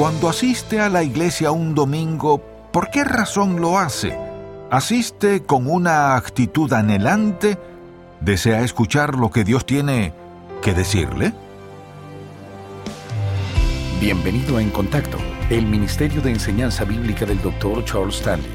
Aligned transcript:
Cuando 0.00 0.30
asiste 0.30 0.80
a 0.80 0.88
la 0.88 1.02
iglesia 1.02 1.50
un 1.50 1.74
domingo, 1.74 2.40
¿por 2.72 2.88
qué 2.88 3.04
razón 3.04 3.60
lo 3.60 3.78
hace? 3.78 4.16
¿Asiste 4.70 5.42
con 5.42 5.70
una 5.70 6.16
actitud 6.16 6.72
anhelante? 6.72 7.58
¿Desea 8.22 8.62
escuchar 8.62 9.16
lo 9.16 9.30
que 9.30 9.44
Dios 9.44 9.66
tiene 9.66 10.14
que 10.62 10.72
decirle? 10.72 11.34
Bienvenido 14.00 14.56
a 14.56 14.62
En 14.62 14.70
Contacto, 14.70 15.18
el 15.50 15.66
Ministerio 15.66 16.22
de 16.22 16.30
Enseñanza 16.30 16.84
Bíblica 16.84 17.26
del 17.26 17.42
Dr. 17.42 17.84
Charles 17.84 18.20
Stanley. 18.20 18.50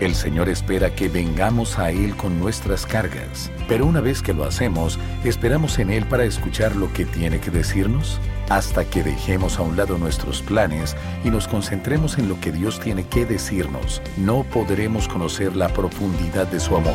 El 0.00 0.14
Señor 0.14 0.48
espera 0.48 0.94
que 0.94 1.10
vengamos 1.10 1.78
a 1.78 1.90
Él 1.90 2.16
con 2.16 2.40
nuestras 2.40 2.86
cargas, 2.86 3.50
pero 3.68 3.84
una 3.84 4.00
vez 4.00 4.22
que 4.22 4.32
lo 4.32 4.44
hacemos, 4.44 4.98
esperamos 5.24 5.78
en 5.78 5.90
Él 5.90 6.06
para 6.06 6.24
escuchar 6.24 6.74
lo 6.74 6.90
que 6.94 7.04
tiene 7.04 7.38
que 7.38 7.50
decirnos, 7.50 8.18
hasta 8.48 8.84
que 8.84 9.02
dejemos 9.02 9.58
a 9.58 9.62
un 9.62 9.76
lado 9.76 9.98
nuestros 9.98 10.42
planes 10.42 10.96
y 11.24 11.30
nos 11.30 11.48
concentremos 11.48 12.18
en 12.18 12.28
lo 12.28 12.40
que 12.40 12.52
Dios 12.52 12.80
tiene 12.80 13.06
que 13.06 13.26
decirnos, 13.26 14.02
no 14.16 14.44
podremos 14.44 15.08
conocer 15.08 15.56
la 15.56 15.68
profundidad 15.68 16.46
de 16.46 16.60
su 16.60 16.76
amor. 16.76 16.94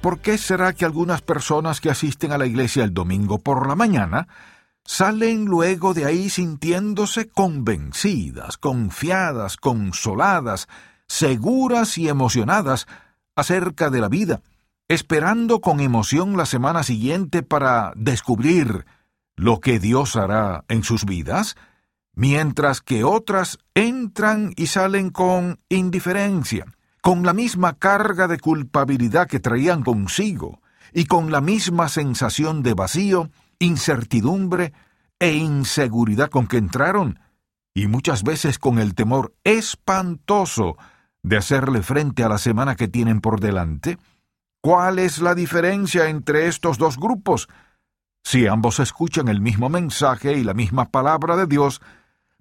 ¿Por 0.00 0.20
qué 0.20 0.38
será 0.38 0.72
que 0.72 0.84
algunas 0.84 1.20
personas 1.20 1.80
que 1.80 1.90
asisten 1.90 2.30
a 2.30 2.38
la 2.38 2.46
iglesia 2.46 2.84
el 2.84 2.94
domingo 2.94 3.40
por 3.40 3.66
la 3.66 3.74
mañana 3.74 4.28
salen 4.84 5.46
luego 5.46 5.94
de 5.94 6.04
ahí 6.04 6.30
sintiéndose 6.30 7.28
convencidas, 7.28 8.56
confiadas, 8.56 9.56
consoladas, 9.56 10.68
seguras 11.08 11.98
y 11.98 12.08
emocionadas 12.08 12.86
acerca 13.36 13.90
de 13.90 14.00
la 14.00 14.08
vida, 14.08 14.40
esperando 14.88 15.60
con 15.60 15.80
emoción 15.80 16.36
la 16.36 16.46
semana 16.46 16.82
siguiente 16.82 17.42
para 17.42 17.92
descubrir 17.94 18.86
lo 19.36 19.60
que 19.60 19.78
Dios 19.78 20.16
hará 20.16 20.64
en 20.68 20.82
sus 20.82 21.04
vidas, 21.04 21.56
mientras 22.14 22.80
que 22.80 23.04
otras 23.04 23.58
entran 23.74 24.52
y 24.56 24.66
salen 24.68 25.10
con 25.10 25.60
indiferencia, 25.68 26.64
con 27.02 27.24
la 27.24 27.34
misma 27.34 27.74
carga 27.74 28.26
de 28.26 28.40
culpabilidad 28.40 29.28
que 29.28 29.38
traían 29.38 29.82
consigo, 29.82 30.60
y 30.92 31.04
con 31.04 31.30
la 31.30 31.42
misma 31.42 31.88
sensación 31.88 32.62
de 32.62 32.72
vacío, 32.72 33.30
incertidumbre 33.58 34.72
e 35.18 35.32
inseguridad 35.32 36.30
con 36.30 36.46
que 36.46 36.56
entraron, 36.56 37.20
y 37.74 37.86
muchas 37.86 38.22
veces 38.22 38.58
con 38.58 38.78
el 38.78 38.94
temor 38.94 39.34
espantoso 39.44 40.78
de 41.26 41.36
hacerle 41.36 41.82
frente 41.82 42.22
a 42.22 42.28
la 42.28 42.38
semana 42.38 42.76
que 42.76 42.86
tienen 42.86 43.20
por 43.20 43.40
delante? 43.40 43.98
¿Cuál 44.60 45.00
es 45.00 45.18
la 45.18 45.34
diferencia 45.34 46.08
entre 46.08 46.46
estos 46.46 46.78
dos 46.78 46.96
grupos? 46.96 47.48
Si 48.22 48.46
ambos 48.46 48.78
escuchan 48.78 49.26
el 49.26 49.40
mismo 49.40 49.68
mensaje 49.68 50.34
y 50.34 50.44
la 50.44 50.54
misma 50.54 50.86
palabra 50.90 51.36
de 51.36 51.46
Dios, 51.46 51.80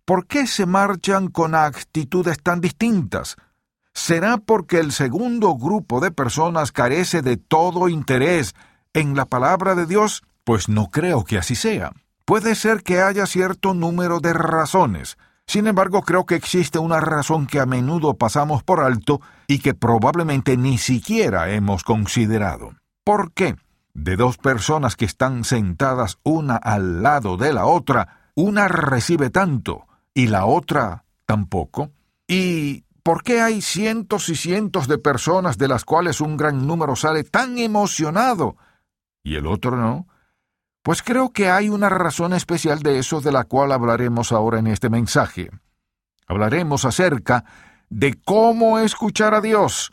¿por 0.05 0.27
qué 0.27 0.45
se 0.45 0.67
marchan 0.67 1.29
con 1.29 1.55
actitudes 1.55 2.41
tan 2.43 2.61
distintas? 2.61 3.37
¿Será 3.91 4.37
porque 4.37 4.79
el 4.79 4.91
segundo 4.91 5.55
grupo 5.55 5.99
de 5.99 6.11
personas 6.11 6.71
carece 6.71 7.23
de 7.23 7.37
todo 7.37 7.89
interés 7.89 8.53
en 8.93 9.15
la 9.15 9.25
palabra 9.25 9.73
de 9.73 9.87
Dios? 9.87 10.21
Pues 10.43 10.69
no 10.69 10.89
creo 10.89 11.23
que 11.23 11.39
así 11.39 11.55
sea. 11.55 11.91
Puede 12.23 12.53
ser 12.53 12.83
que 12.83 13.01
haya 13.01 13.25
cierto 13.25 13.73
número 13.73 14.19
de 14.19 14.33
razones. 14.33 15.17
Sin 15.47 15.67
embargo, 15.67 16.01
creo 16.01 16.25
que 16.25 16.35
existe 16.35 16.79
una 16.79 16.99
razón 16.99 17.45
que 17.45 17.59
a 17.59 17.65
menudo 17.65 18.15
pasamos 18.15 18.63
por 18.63 18.79
alto 18.79 19.21
y 19.47 19.59
que 19.59 19.73
probablemente 19.73 20.57
ni 20.57 20.77
siquiera 20.77 21.51
hemos 21.51 21.83
considerado. 21.83 22.73
¿Por 23.03 23.31
qué? 23.31 23.55
De 23.93 24.15
dos 24.15 24.37
personas 24.37 24.95
que 24.95 25.05
están 25.05 25.43
sentadas 25.43 26.17
una 26.23 26.57
al 26.57 27.03
lado 27.03 27.37
de 27.37 27.53
la 27.53 27.65
otra, 27.65 28.31
una 28.35 28.67
recibe 28.67 29.29
tanto 29.29 29.85
y 30.13 30.27
la 30.27 30.45
otra 30.45 31.05
tampoco. 31.25 31.91
¿Y 32.27 32.83
por 33.03 33.23
qué 33.23 33.41
hay 33.41 33.61
cientos 33.61 34.29
y 34.29 34.35
cientos 34.35 34.87
de 34.87 34.97
personas 34.97 35.57
de 35.59 35.67
las 35.67 35.85
cuales 35.85 36.21
un 36.21 36.37
gran 36.37 36.65
número 36.65 36.95
sale 36.95 37.23
tan 37.23 37.59
emocionado 37.59 38.57
y 39.23 39.35
el 39.35 39.45
otro 39.45 39.77
no? 39.77 40.07
Pues 40.85 41.01
creo 41.01 41.31
que 41.31 41.49
hay 41.49 41.69
una 41.69 41.89
razón 41.89 42.33
especial 42.33 42.83
de 42.83 42.99
eso 42.99 43.19
de 43.19 43.31
la 43.31 43.45
cual 43.45 43.71
hablaremos 43.71 44.31
ahora 44.31 44.59
en 44.59 44.67
este 44.67 44.91
mensaje. 44.91 45.49
Hablaremos 46.27 46.85
acerca 46.85 47.43
de 47.89 48.13
cómo 48.23 48.77
escuchar 48.77 49.33
a 49.33 49.41
Dios. 49.41 49.91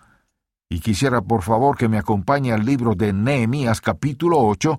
Y 0.69 0.81
quisiera 0.81 1.23
por 1.23 1.41
favor 1.41 1.79
que 1.79 1.89
me 1.89 1.97
acompañe 1.97 2.53
al 2.53 2.67
libro 2.67 2.95
de 2.95 3.15
Nehemías 3.15 3.81
capítulo 3.81 4.39
8, 4.41 4.79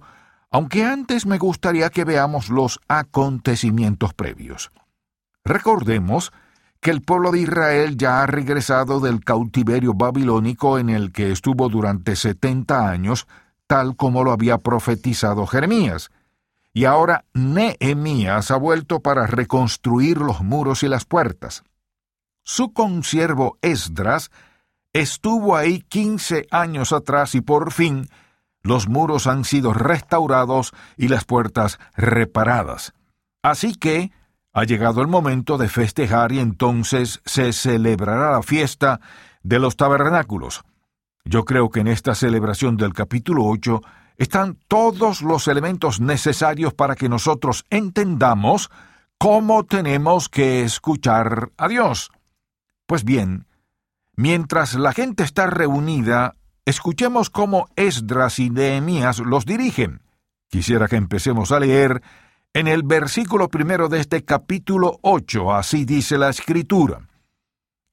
aunque 0.51 0.85
antes 0.85 1.25
me 1.25 1.39
gustaría 1.39 1.89
que 1.89 2.03
veamos 2.03 2.49
los 2.49 2.79
acontecimientos 2.87 4.13
previos. 4.13 4.71
Recordemos 5.43 6.31
que 6.79 6.91
el 6.91 7.01
pueblo 7.01 7.31
de 7.31 7.39
Israel 7.39 7.97
ya 7.97 8.21
ha 8.21 8.27
regresado 8.27 8.99
del 8.99 9.23
cautiverio 9.23 9.95
babilónico 9.95 10.77
en 10.77 10.91
el 10.91 11.11
que 11.11 11.31
estuvo 11.31 11.69
durante 11.69 12.15
setenta 12.15 12.87
años, 12.87 13.25
tal 13.67 13.95
como 13.95 14.23
lo 14.23 14.31
había 14.31 14.57
profetizado 14.57 15.45
Jeremías. 15.47 16.11
Y 16.73 16.85
ahora 16.85 17.25
Nehemías 17.33 18.51
ha 18.51 18.57
vuelto 18.57 18.99
para 18.99 19.27
reconstruir 19.27 20.17
los 20.17 20.41
muros 20.41 20.83
y 20.83 20.87
las 20.87 21.05
puertas. 21.05 21.63
Su 22.43 22.73
consiervo 22.73 23.57
Esdras 23.61 24.31
estuvo 24.91 25.55
ahí 25.55 25.81
quince 25.81 26.47
años 26.51 26.91
atrás 26.93 27.35
y 27.35 27.41
por 27.41 27.71
fin 27.71 28.09
los 28.63 28.87
muros 28.87 29.27
han 29.27 29.43
sido 29.43 29.73
restaurados 29.73 30.73
y 30.97 31.09
las 31.09 31.25
puertas 31.25 31.79
reparadas. 31.95 32.93
Así 33.43 33.75
que 33.75 34.11
ha 34.53 34.63
llegado 34.63 35.01
el 35.01 35.07
momento 35.07 35.57
de 35.57 35.67
festejar 35.67 36.31
y 36.31 36.39
entonces 36.39 37.21
se 37.25 37.51
celebrará 37.53 38.31
la 38.31 38.43
fiesta 38.43 39.01
de 39.41 39.59
los 39.59 39.75
tabernáculos. 39.75 40.63
Yo 41.25 41.45
creo 41.45 41.69
que 41.69 41.79
en 41.79 41.87
esta 41.87 42.15
celebración 42.15 42.77
del 42.77 42.93
capítulo 42.93 43.45
8 43.45 43.81
están 44.17 44.57
todos 44.67 45.21
los 45.21 45.47
elementos 45.47 45.99
necesarios 45.99 46.73
para 46.73 46.95
que 46.95 47.09
nosotros 47.09 47.65
entendamos 47.69 48.69
cómo 49.17 49.63
tenemos 49.65 50.27
que 50.27 50.63
escuchar 50.63 51.51
a 51.57 51.67
Dios. 51.67 52.11
Pues 52.85 53.05
bien, 53.05 53.47
mientras 54.15 54.75
la 54.75 54.91
gente 54.91 55.23
está 55.23 55.47
reunida, 55.47 56.35
escuchemos 56.65 57.29
cómo 57.29 57.69
Esdras 57.75 58.39
y 58.39 58.49
Nehemías 58.49 59.19
los 59.19 59.45
dirigen. 59.45 60.01
Quisiera 60.49 60.87
que 60.87 60.97
empecemos 60.97 61.51
a 61.51 61.59
leer 61.59 62.03
en 62.53 62.67
el 62.67 62.83
versículo 62.83 63.47
primero 63.47 63.87
de 63.87 64.01
este 64.01 64.23
capítulo 64.23 64.99
8, 65.01 65.55
así 65.55 65.85
dice 65.85 66.17
la 66.17 66.29
escritura. 66.29 67.07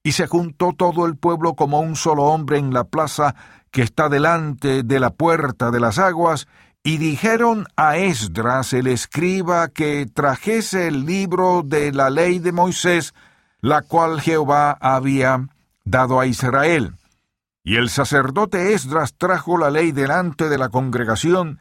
Y 0.03 0.13
se 0.13 0.27
juntó 0.27 0.73
todo 0.73 1.05
el 1.05 1.15
pueblo 1.15 1.55
como 1.55 1.79
un 1.79 1.95
solo 1.95 2.23
hombre 2.23 2.57
en 2.57 2.73
la 2.73 2.85
plaza 2.85 3.35
que 3.71 3.81
está 3.81 4.09
delante 4.09 4.83
de 4.83 4.99
la 4.99 5.11
puerta 5.11 5.71
de 5.71 5.79
las 5.79 5.99
aguas, 5.99 6.47
y 6.83 6.97
dijeron 6.97 7.67
a 7.75 7.97
Esdras 7.97 8.73
el 8.73 8.87
escriba 8.87 9.67
que 9.67 10.07
trajese 10.11 10.87
el 10.87 11.05
libro 11.05 11.61
de 11.63 11.91
la 11.91 12.09
ley 12.09 12.39
de 12.39 12.51
Moisés, 12.51 13.13
la 13.61 13.83
cual 13.83 14.19
Jehová 14.19 14.77
había 14.81 15.47
dado 15.85 16.19
a 16.19 16.25
Israel. 16.25 16.95
Y 17.63 17.75
el 17.75 17.89
sacerdote 17.89 18.73
Esdras 18.73 19.13
trajo 19.15 19.57
la 19.57 19.69
ley 19.69 19.91
delante 19.91 20.49
de 20.49 20.57
la 20.57 20.69
congregación, 20.69 21.59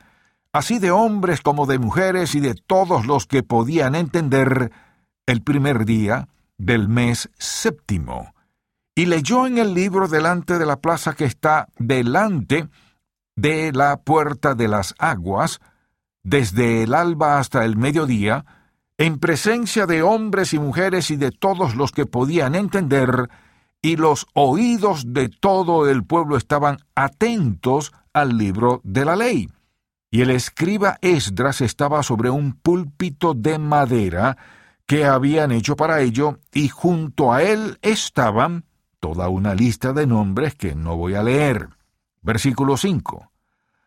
así 0.53 0.79
de 0.79 0.91
hombres 0.91 1.43
como 1.43 1.67
de 1.67 1.79
mujeres 1.79 2.35
y 2.35 2.41
de 2.41 2.55
todos 2.55 3.07
los 3.07 3.27
que 3.27 3.43
podían 3.43 3.95
entender, 3.95 4.73
el 5.27 5.43
primer 5.43 5.85
día, 5.85 6.29
del 6.61 6.89
mes 6.89 7.31
séptimo, 7.39 8.35
y 8.95 9.07
leyó 9.07 9.47
en 9.47 9.59
el 9.59 9.73
libro 9.73 10.09
delante 10.09 10.59
de 10.59 10.67
la 10.67 10.81
plaza 10.81 11.15
que 11.15 11.25
está 11.25 11.69
delante 11.79 12.69
de 13.35 13.73
la 13.73 14.03
puerta 14.03 14.55
de 14.55 14.69
las 14.69 14.95
aguas, 14.99 15.61
desde 16.23 16.83
el 16.83 16.95
alba 16.95 17.39
hasta 17.39 17.65
el 17.65 17.77
mediodía, 17.77 18.45
en 18.99 19.19
presencia 19.19 19.87
de 19.87 20.03
hombres 20.03 20.53
y 20.53 20.59
mujeres 20.59 21.11
y 21.11 21.17
de 21.17 21.31
todos 21.31 21.75
los 21.75 21.93
que 21.93 22.05
podían 22.05 22.55
entender, 22.55 23.31
y 23.81 23.97
los 23.97 24.27
oídos 24.35 25.15
de 25.15 25.31
todo 25.31 25.89
el 25.89 26.05
pueblo 26.05 26.37
estaban 26.37 26.79
atentos 26.95 27.93
al 28.13 28.37
libro 28.37 28.83
de 28.85 29.05
la 29.07 29.17
ley. 29.17 29.49
Y 30.11 30.21
el 30.21 30.31
escriba 30.31 30.99
Esdras 31.01 31.63
estaba 31.63 32.03
sobre 32.03 32.29
un 32.29 32.53
púlpito 32.53 33.33
de 33.33 33.59
madera, 33.59 34.37
que 34.91 35.05
habían 35.05 35.53
hecho 35.53 35.77
para 35.77 36.01
ello, 36.01 36.41
y 36.53 36.67
junto 36.67 37.33
a 37.33 37.45
él 37.45 37.79
estaban 37.81 38.65
toda 38.99 39.29
una 39.29 39.55
lista 39.55 39.93
de 39.93 40.05
nombres 40.05 40.57
que 40.57 40.75
no 40.75 40.97
voy 40.97 41.15
a 41.15 41.23
leer. 41.23 41.69
Versículo 42.23 42.77
5. 42.77 43.31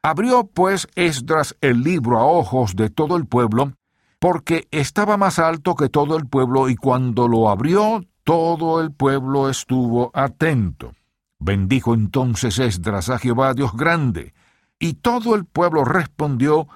Abrió 0.01 0.45
pues 0.45 0.87
Esdras 0.95 1.57
el 1.59 1.83
libro 1.83 2.19
a 2.19 2.23
ojos 2.23 2.77
de 2.77 2.89
todo 2.89 3.17
el 3.17 3.25
pueblo, 3.25 3.73
porque 4.17 4.69
estaba 4.71 5.17
más 5.17 5.39
alto 5.39 5.75
que 5.75 5.89
todo 5.89 6.15
el 6.15 6.25
pueblo, 6.25 6.69
y 6.69 6.77
cuando 6.77 7.27
lo 7.27 7.49
abrió, 7.49 8.05
todo 8.23 8.79
el 8.79 8.93
pueblo 8.93 9.49
estuvo 9.49 10.09
atento. 10.13 10.93
Bendijo 11.37 11.93
entonces 11.95 12.59
Esdras 12.59 13.09
a 13.09 13.19
Jehová 13.19 13.53
Dios 13.53 13.73
grande, 13.75 14.33
Y 14.79 14.93
todo 14.93 15.35
el 15.35 15.43
pueblo 15.43 15.83
respondió, 15.83 16.69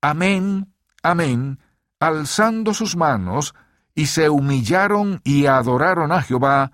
Amén, 0.00 0.72
amén, 1.02 1.58
alzando 1.98 2.74
sus 2.74 2.94
manos, 2.94 3.56
y 3.94 4.06
se 4.06 4.30
humillaron 4.30 5.20
y 5.24 5.46
adoraron 5.46 6.12
a 6.12 6.22
Jehová, 6.22 6.72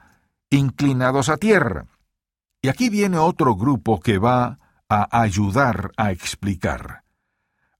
inclinados 0.51 1.29
a 1.29 1.37
tierra. 1.37 1.87
Y 2.63 2.69
aquí 2.69 2.89
viene 2.89 3.19
otro 3.19 3.55
grupo 3.57 4.01
que 4.01 4.19
va 4.19 4.59
a 4.89 5.21
ayudar 5.21 5.93
a 5.97 6.11
explicar. 6.11 7.03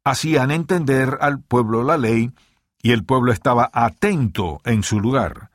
Hacían 0.05 0.51
entender 0.51 1.19
al 1.21 1.41
pueblo 1.41 1.83
la 1.83 1.99
ley, 1.99 2.33
y 2.83 2.93
el 2.93 3.05
pueblo 3.05 3.33
estaba 3.33 3.71
atento 3.73 4.61
en 4.65 4.83
su 4.83 5.01
lugar. 5.01 5.51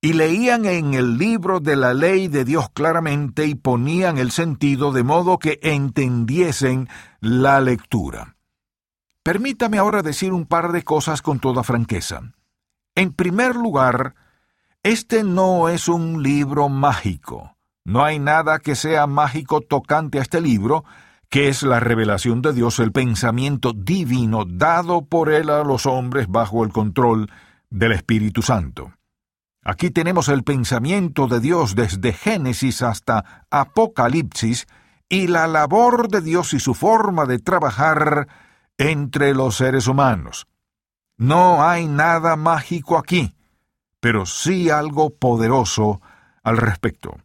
Y 0.00 0.12
leían 0.12 0.64
en 0.64 0.94
el 0.94 1.18
libro 1.18 1.60
de 1.60 1.76
la 1.76 1.94
ley 1.94 2.28
de 2.28 2.44
Dios 2.44 2.70
claramente 2.70 3.46
y 3.46 3.54
ponían 3.54 4.18
el 4.18 4.30
sentido 4.30 4.92
de 4.92 5.02
modo 5.02 5.38
que 5.38 5.58
entendiesen 5.62 6.88
la 7.20 7.60
lectura. 7.60 8.36
Permítame 9.22 9.78
ahora 9.78 10.02
decir 10.02 10.32
un 10.32 10.46
par 10.46 10.70
de 10.70 10.84
cosas 10.84 11.22
con 11.22 11.40
toda 11.40 11.64
franqueza. 11.64 12.32
En 12.96 13.12
primer 13.12 13.56
lugar, 13.56 14.14
este 14.82 15.22
no 15.22 15.68
es 15.68 15.86
un 15.86 16.22
libro 16.22 16.70
mágico. 16.70 17.54
No 17.84 18.02
hay 18.02 18.18
nada 18.18 18.58
que 18.58 18.74
sea 18.74 19.06
mágico 19.06 19.60
tocante 19.60 20.18
a 20.18 20.22
este 20.22 20.40
libro, 20.40 20.82
que 21.28 21.48
es 21.48 21.62
la 21.62 21.78
revelación 21.78 22.40
de 22.40 22.54
Dios, 22.54 22.78
el 22.78 22.92
pensamiento 22.92 23.74
divino 23.74 24.46
dado 24.46 25.04
por 25.04 25.30
Él 25.30 25.50
a 25.50 25.62
los 25.62 25.84
hombres 25.84 26.26
bajo 26.28 26.64
el 26.64 26.72
control 26.72 27.30
del 27.68 27.92
Espíritu 27.92 28.40
Santo. 28.40 28.94
Aquí 29.62 29.90
tenemos 29.90 30.30
el 30.30 30.42
pensamiento 30.42 31.26
de 31.26 31.40
Dios 31.40 31.74
desde 31.74 32.14
Génesis 32.14 32.80
hasta 32.80 33.46
Apocalipsis 33.50 34.66
y 35.10 35.26
la 35.26 35.46
labor 35.48 36.08
de 36.08 36.22
Dios 36.22 36.54
y 36.54 36.60
su 36.60 36.72
forma 36.72 37.26
de 37.26 37.40
trabajar 37.40 38.26
entre 38.78 39.34
los 39.34 39.56
seres 39.56 39.86
humanos. 39.86 40.46
No 41.18 41.66
hay 41.66 41.88
nada 41.88 42.36
mágico 42.36 42.98
aquí, 42.98 43.34
pero 44.00 44.26
sí 44.26 44.70
algo 44.70 45.10
poderoso 45.10 46.00
al 46.42 46.58
respecto. 46.58 47.16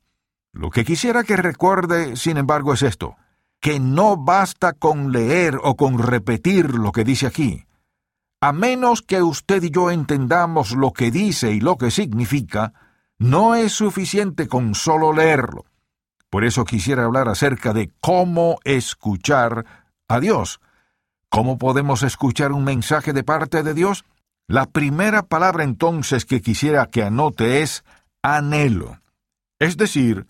Lo 0.54 0.70
que 0.70 0.86
quisiera 0.86 1.24
que 1.24 1.38
recuerde, 1.38 2.16
sin 2.16 2.38
embargo, 2.38 2.74
es 2.74 2.84
esto, 2.84 3.16
que 3.60 3.80
no 3.80 4.18
basta 4.18 4.74
con 4.74 5.12
leer 5.12 5.58
o 5.62 5.76
con 5.76 6.00
repetir 6.00 6.74
lo 6.74 6.92
que 6.92 7.04
dice 7.04 7.28
aquí. 7.28 7.66
A 8.42 8.54
menos 8.54 9.02
que 9.02 9.22
usted 9.22 9.62
y 9.62 9.70
yo 9.70 9.92
entendamos 9.92 10.72
lo 10.72 10.92
que 10.92 11.12
dice 11.12 11.52
y 11.52 11.60
lo 11.60 11.78
que 11.78 11.92
significa, 11.92 12.74
no 13.20 13.54
es 13.54 13.74
suficiente 13.74 14.48
con 14.48 14.74
solo 14.74 15.14
leerlo. 15.14 15.66
Por 16.32 16.44
eso 16.44 16.66
quisiera 16.66 17.04
hablar 17.04 17.30
acerca 17.30 17.72
de 17.72 17.92
cómo 18.00 18.58
escuchar 18.64 19.66
a 20.08 20.20
Dios. 20.20 20.60
¿Cómo 21.31 21.57
podemos 21.57 22.04
escuchar 22.04 22.51
un 22.51 22.66
mensaje 22.66 23.13
de 23.13 23.24
parte 23.24 23.63
de 23.63 23.74
Dios? 23.74 24.04
La 24.50 24.66
primera 24.66 25.24
palabra 25.24 25.63
entonces 25.63 26.25
que 26.25 26.42
quisiera 26.42 26.88
que 26.88 27.04
anote 27.04 27.62
es 27.62 27.86
anhelo. 28.22 29.00
Es 29.57 29.78
decir, 29.78 30.28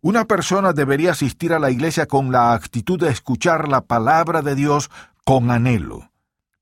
una 0.00 0.24
persona 0.24 0.72
debería 0.72 1.10
asistir 1.10 1.52
a 1.52 1.58
la 1.58 1.70
iglesia 1.70 2.06
con 2.06 2.32
la 2.32 2.54
actitud 2.54 2.98
de 2.98 3.10
escuchar 3.10 3.68
la 3.68 3.82
palabra 3.82 4.40
de 4.40 4.54
Dios 4.54 4.90
con 5.26 5.50
anhelo. 5.50 6.10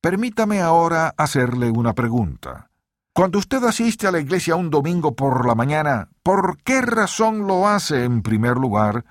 Permítame 0.00 0.60
ahora 0.60 1.14
hacerle 1.16 1.70
una 1.70 1.92
pregunta. 1.92 2.70
Cuando 3.12 3.38
usted 3.38 3.62
asiste 3.62 4.08
a 4.08 4.10
la 4.10 4.18
iglesia 4.18 4.56
un 4.56 4.70
domingo 4.70 5.14
por 5.14 5.46
la 5.46 5.54
mañana, 5.54 6.08
¿por 6.24 6.58
qué 6.64 6.82
razón 6.82 7.46
lo 7.46 7.68
hace 7.68 8.02
en 8.02 8.22
primer 8.22 8.56
lugar? 8.56 9.04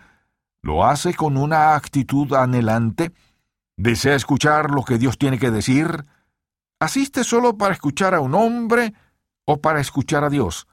¿Lo 0.61 0.85
hace 0.85 1.13
con 1.13 1.37
una 1.37 1.73
actitud 1.75 2.33
anhelante? 2.33 3.13
¿Desea 3.77 4.15
escuchar 4.15 4.71
lo 4.71 4.83
que 4.83 4.97
Dios 4.97 5.19
tiene 5.19 5.37
que 5.37 5.51
decir? 5.51 6.03
¿Asiste 6.79 7.23
solo 7.23 7.57
para 7.57 7.75
escuchar 7.75 8.15
a 8.15 8.21
un 8.21 8.33
hombre 8.33 8.93
o 9.45 9.61
para 9.61 9.79
escuchar 9.79 10.23
a 10.23 10.29
Dios? 10.31 10.67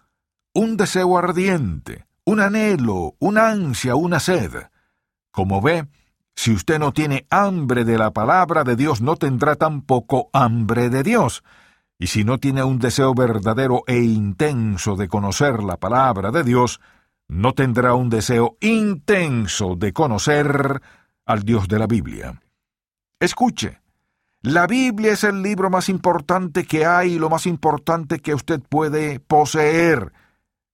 Un 0.55 0.79
deseo 0.79 1.19
ardiente, 1.19 2.06
un 2.25 2.41
anhelo, 2.41 3.15
una 3.19 3.51
ansia, 3.51 3.95
una 3.95 4.21
sed. 4.21 4.53
Como 5.31 5.61
ve, 5.61 5.87
si 6.35 6.53
usted 6.53 6.79
no 6.79 6.93
tiene 6.93 7.27
hambre 7.29 7.85
de 7.85 7.99
la 7.99 8.11
palabra 8.11 8.65
de 8.65 8.75
Dios, 8.75 9.03
no 9.03 9.17
tendrá 9.17 9.57
tampoco 9.57 10.31
hambre 10.33 10.89
de 10.89 11.03
Dios. 11.03 11.45
Y 11.99 12.07
si 12.07 12.25
no 12.25 12.39
tiene 12.39 12.65
un 12.65 12.79
deseo 12.79 13.15
verdadero 13.15 13.83
e 13.87 13.99
intenso 13.99 14.97
de 14.97 15.09
conocer 15.09 15.62
la 15.62 15.77
palabra 15.77 16.31
de 16.31 16.43
Dios, 16.43 16.81
no 17.29 17.53
tendrá 17.53 17.93
un 17.93 18.09
deseo 18.09 18.57
intenso 18.61 19.77
de 19.77 19.93
conocer 19.93 20.81
al 21.27 21.43
Dios 21.43 21.69
de 21.69 21.79
la 21.79 21.87
Biblia. 21.87 22.41
Escuche, 23.20 23.81
la 24.43 24.66
Biblia 24.66 25.12
es 25.12 25.25
el 25.25 25.43
libro 25.43 25.70
más 25.70 25.88
importante 25.88 26.64
que 26.66 26.84
hay 26.84 27.14
y 27.14 27.19
lo 27.19 27.31
más 27.31 27.46
importante 27.46 28.19
que 28.19 28.34
usted 28.34 28.61
puede 28.61 29.19
poseer. 29.20 30.12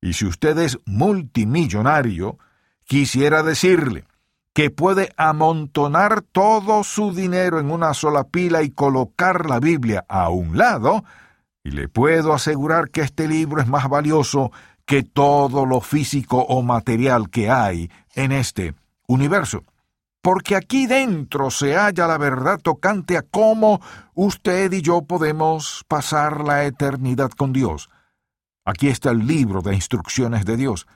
Y 0.00 0.14
si 0.14 0.26
usted 0.26 0.58
es 0.58 0.78
multimillonario, 0.87 2.38
quisiera 2.84 3.42
decirle 3.42 4.04
que 4.52 4.70
puede 4.70 5.12
amontonar 5.16 6.22
todo 6.22 6.82
su 6.82 7.14
dinero 7.14 7.60
en 7.60 7.70
una 7.70 7.94
sola 7.94 8.25
pila 8.25 8.62
y 8.62 8.70
colocar 8.70 9.48
la 9.48 9.60
Biblia 9.60 10.04
a 10.08 10.31
un 10.31 10.58
lado, 10.58 11.04
y 11.62 11.70
le 11.70 11.88
puedo 11.88 12.32
asegurar 12.32 12.90
que 12.90 13.02
este 13.02 13.28
libro 13.28 13.60
es 13.60 13.69
más 13.69 13.88
valioso 13.88 14.50
que 14.84 15.04
todo 15.04 15.66
lo 15.66 15.81
físico 15.81 16.38
o 16.40 16.62
material 16.62 17.31
que 17.31 17.50
hay 17.50 17.90
en 18.14 18.32
este 18.32 18.75
universo. 19.06 19.62
Porque 20.22 20.55
aquí 20.55 20.87
dentro 20.87 21.50
se 21.50 21.75
halla 21.75 22.06
la 22.06 22.19
verdad 22.19 22.58
tocante 22.58 23.17
a 23.17 23.22
cómo 23.22 23.81
usted 24.14 24.72
y 24.72 24.82
yo 24.82 25.02
podemos 25.02 25.84
pasar 25.88 26.44
la 26.44 26.64
eternidad 26.64 27.31
con 27.31 27.52
Dios. 27.52 27.88
Aquí 28.64 28.88
está 28.88 29.11
el 29.11 29.26
libro 29.26 29.62
de 29.62 29.75
instrucciones 29.75 30.44
de 30.44 30.56
Dios. 30.56 30.87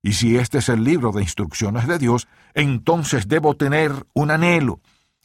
Y 0.00 0.12
si 0.12 0.36
este 0.36 0.58
es 0.58 0.68
el 0.68 0.84
libro 0.84 1.10
de 1.10 1.22
instrucciones 1.22 1.88
de 1.88 1.98
Dios, 1.98 2.28
entonces 2.54 3.26
debo 3.26 3.56
tener 3.56 4.06
un 4.14 4.30
anhelo, 4.30 4.80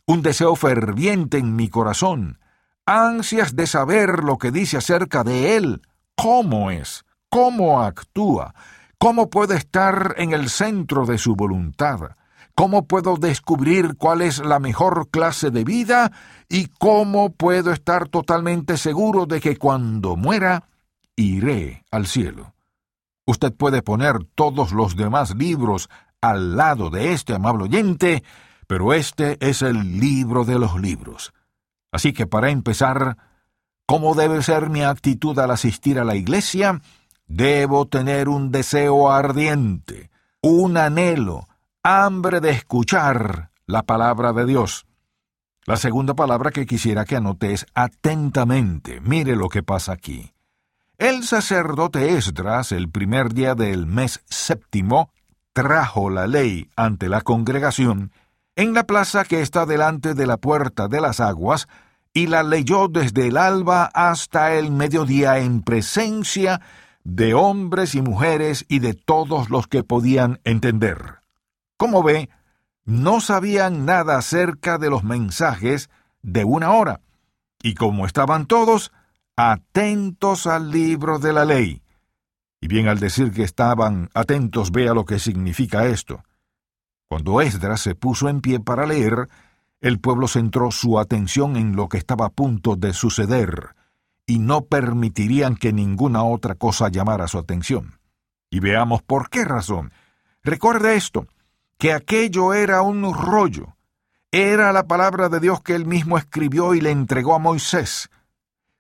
un 0.08 0.24
deseo 0.24 0.56
ferviente 0.56 1.38
en 1.38 1.56
mi 1.56 1.70
corazón, 1.70 2.40
ansias 2.86 3.56
de 3.56 3.68
saber 3.68 4.24
lo 4.24 4.40
que 4.40 4.52
dice 4.52 4.78
acerca 4.78 5.24
de 5.24 5.56
Él, 5.56 5.82
cómo 6.16 6.72
es, 6.72 7.06
cómo 7.30 7.84
actúa, 7.84 8.56
cómo 8.98 9.30
puede 9.30 9.56
estar 9.56 10.16
en 10.18 10.34
el 10.34 10.50
centro 10.50 11.06
de 11.06 11.20
su 11.20 11.36
voluntad, 11.36 12.16
cómo 12.56 12.88
puedo 12.88 13.18
descubrir 13.18 13.96
cuál 13.98 14.22
es 14.22 14.40
la 14.40 14.60
mejor 14.60 15.10
clase 15.10 15.52
de 15.52 15.64
vida 15.64 16.12
y 16.50 16.68
cómo 16.68 17.32
puedo 17.34 17.72
estar 17.72 18.08
totalmente 18.08 18.78
seguro 18.78 19.26
de 19.26 19.42
que 19.42 19.58
cuando 19.58 20.16
muera 20.16 20.70
iré 21.16 21.84
al 21.92 22.08
cielo. 22.08 22.54
Usted 23.26 23.54
puede 23.54 23.82
poner 23.82 24.24
todos 24.36 24.72
los 24.72 24.96
demás 24.96 25.36
libros 25.36 25.90
al 26.22 26.58
lado 26.58 26.90
de 26.90 27.14
este 27.14 27.34
amable 27.34 27.66
oyente, 27.66 28.24
pero 28.68 28.94
este 28.94 29.38
es 29.48 29.62
el 29.62 30.00
libro 30.00 30.46
de 30.46 30.60
los 30.60 30.80
libros. 30.80 31.34
Así 31.92 32.14
que 32.14 32.28
para 32.28 32.50
empezar, 32.50 33.18
¿cómo 33.86 34.16
debe 34.16 34.42
ser 34.42 34.70
mi 34.70 34.84
actitud 34.84 35.38
al 35.40 35.52
asistir 35.52 36.00
a 36.00 36.04
la 36.04 36.16
iglesia? 36.16 36.82
Debo 37.28 37.88
tener 37.88 38.30
un 38.30 38.52
deseo 38.52 39.12
ardiente, 39.12 40.10
un 40.42 40.78
anhelo, 40.78 41.48
hambre 41.84 42.40
de 42.40 42.52
escuchar 42.52 43.52
la 43.66 43.84
palabra 43.84 44.32
de 44.32 44.46
Dios. 44.46 44.86
La 45.66 45.76
segunda 45.76 46.14
palabra 46.14 46.52
que 46.52 46.66
quisiera 46.66 47.04
que 47.04 47.18
anote 47.18 47.52
es 47.52 47.66
atentamente. 47.74 49.02
Mire 49.02 49.36
lo 49.36 49.50
que 49.50 49.64
pasa 49.64 49.92
aquí. 49.92 50.32
El 50.98 51.26
sacerdote 51.26 52.14
Esdras, 52.16 52.72
el 52.72 52.90
primer 52.90 53.34
día 53.34 53.54
del 53.54 53.86
mes 53.86 54.24
séptimo, 54.30 55.12
trajo 55.52 56.10
la 56.10 56.26
ley 56.26 56.70
ante 56.78 57.10
la 57.10 57.20
congregación 57.20 58.14
en 58.56 58.74
la 58.74 58.86
plaza 58.86 59.26
que 59.26 59.42
está 59.42 59.66
delante 59.66 60.14
de 60.14 60.26
la 60.26 60.38
puerta 60.38 60.88
de 60.88 61.02
las 61.02 61.20
aguas, 61.20 61.68
y 62.14 62.28
la 62.28 62.44
leyó 62.44 62.88
desde 62.88 63.28
el 63.28 63.38
alba 63.38 63.90
hasta 63.94 64.54
el 64.54 64.72
mediodía 64.72 65.40
en 65.40 65.64
presencia 65.64 66.62
de 67.04 67.34
hombres 67.34 67.96
y 67.96 68.02
mujeres 68.02 68.66
y 68.70 68.80
de 68.80 68.94
todos 68.94 69.50
los 69.50 69.68
que 69.68 69.84
podían 69.84 70.40
entender. 70.44 71.23
Como 71.84 72.02
ve, 72.02 72.30
no 72.86 73.20
sabían 73.20 73.84
nada 73.84 74.18
acerca 74.18 74.78
de 74.78 74.90
los 74.90 75.04
mensajes 75.04 75.90
de 76.22 76.46
una 76.46 76.72
hora, 76.72 77.02
y 77.62 77.74
como 77.74 78.06
estaban 78.06 78.46
todos, 78.46 78.94
atentos 79.36 80.48
al 80.48 80.72
libro 80.72 81.20
de 81.20 81.34
la 81.34 81.44
ley. 81.44 81.82
Y 82.62 82.70
bien 82.70 82.88
al 82.88 83.02
decir 83.02 83.34
que 83.34 83.44
estaban 83.44 84.10
atentos, 84.14 84.72
vea 84.72 84.94
lo 84.94 85.04
que 85.04 85.20
significa 85.20 85.86
esto. 85.86 86.24
Cuando 87.10 87.42
Esdras 87.42 87.82
se 87.82 87.96
puso 87.96 88.30
en 88.30 88.40
pie 88.40 88.62
para 88.62 88.86
leer, 88.86 89.28
el 89.82 90.00
pueblo 90.00 90.30
centró 90.30 90.72
su 90.72 90.98
atención 91.00 91.58
en 91.58 91.76
lo 91.76 91.90
que 91.90 91.98
estaba 91.98 92.28
a 92.28 92.30
punto 92.30 92.78
de 92.78 92.94
suceder, 92.94 93.76
y 94.26 94.40
no 94.40 94.62
permitirían 94.62 95.58
que 95.58 95.74
ninguna 95.74 96.24
otra 96.24 96.56
cosa 96.56 96.88
llamara 96.88 97.28
su 97.28 97.38
atención. 97.38 98.00
Y 98.50 98.62
veamos 98.62 99.02
por 99.02 99.30
qué 99.30 99.44
razón. 99.44 99.92
Recuerde 100.44 100.96
esto, 100.96 101.28
que 101.84 101.92
aquello 101.92 102.54
era 102.54 102.82
un 102.82 103.14
rollo. 103.14 103.76
era 104.32 104.72
la 104.72 104.88
palabra 104.88 105.28
de 105.28 105.42
Dios 105.42 105.62
que 105.62 105.76
él 105.76 105.86
mismo 105.86 106.18
escribió 106.18 106.76
y 106.76 106.80
le 106.80 106.92
entregó 106.92 107.36
a 107.36 107.40
Moisés. 107.40 108.10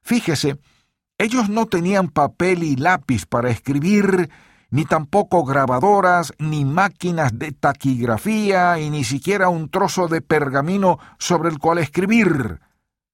Fíjese, 0.01 0.57
ellos 1.17 1.50
no 1.50 1.65
tenían 1.65 2.07
papel 2.07 2.63
y 2.63 2.77
lápiz 2.77 3.25
para 3.25 3.50
escribir, 3.50 4.29
ni 4.69 4.86
tampoco 4.86 5.43
grabadoras, 5.43 6.31
ni 6.39 6.63
máquinas 6.63 7.38
de 7.38 7.51
taquigrafía, 7.51 8.79
y 8.79 8.89
ni 8.89 9.03
siquiera 9.03 9.50
un 9.50 9.67
trozo 9.67 10.07
de 10.07 10.22
pergamino 10.22 10.98
sobre 11.19 11.50
el 11.50 11.60
cual 11.60 11.79
escribir. 11.79 12.62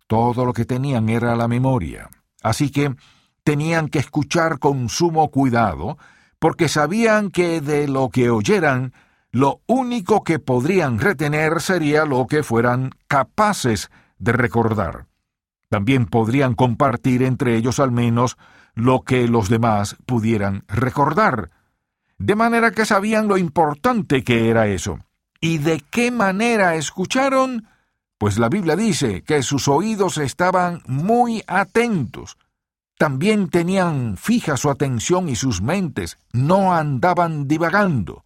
Todo 0.05 0.46
lo 0.46 0.53
que 0.53 0.65
tenían 0.65 1.10
era 1.10 1.36
la 1.36 1.48
memoria. 1.48 2.12
Así 2.43 2.69
que 2.69 2.93
tenían 3.43 3.88
que 3.88 3.98
escuchar 3.98 4.60
con 4.60 4.88
sumo 4.88 5.31
cuidado, 5.31 5.98
porque 6.38 6.69
sabían 6.69 7.31
que 7.31 7.60
de 7.60 7.88
lo 7.88 8.10
que 8.10 8.29
oyeran 8.29 8.93
lo 9.31 9.62
único 9.67 10.24
que 10.24 10.39
podrían 10.39 11.00
retener 11.00 11.62
sería 11.62 12.05
lo 12.05 12.25
que 12.27 12.43
fueran 12.43 12.91
capaces 13.07 13.89
de 14.17 14.31
recordar. 14.31 15.05
También 15.69 16.07
podrían 16.07 16.55
compartir 16.55 17.21
entre 17.21 17.55
ellos 17.55 17.79
al 17.79 17.91
menos 17.91 18.38
lo 18.74 19.01
que 19.01 19.27
los 19.27 19.50
demás 19.50 19.95
pudieran 20.05 20.63
recordar. 20.67 21.51
De 22.17 22.36
manera 22.36 22.71
que 22.71 22.86
sabían 22.86 23.27
lo 23.27 23.38
importante 23.38 24.24
que 24.24 24.50
era 24.50 24.67
eso. 24.67 25.00
¿Y 25.39 25.59
de 25.59 25.81
qué 25.91 26.12
manera 26.12 26.75
escucharon? 26.75 27.67
Pues 28.17 28.38
la 28.39 28.50
Biblia 28.50 28.75
dice 28.75 29.21
que 29.21 29.43
sus 29.43 29.67
oídos 29.67 30.17
estaban 30.17 30.81
muy 30.88 31.43
atentos. 31.48 32.38
También 32.98 33.50
tenían 33.50 34.17
fija 34.17 34.57
su 34.57 34.69
atención 34.69 35.29
y 35.29 35.38
sus 35.38 35.62
mentes 35.62 36.17
no 36.33 36.74
andaban 36.74 37.48
divagando. 37.48 38.25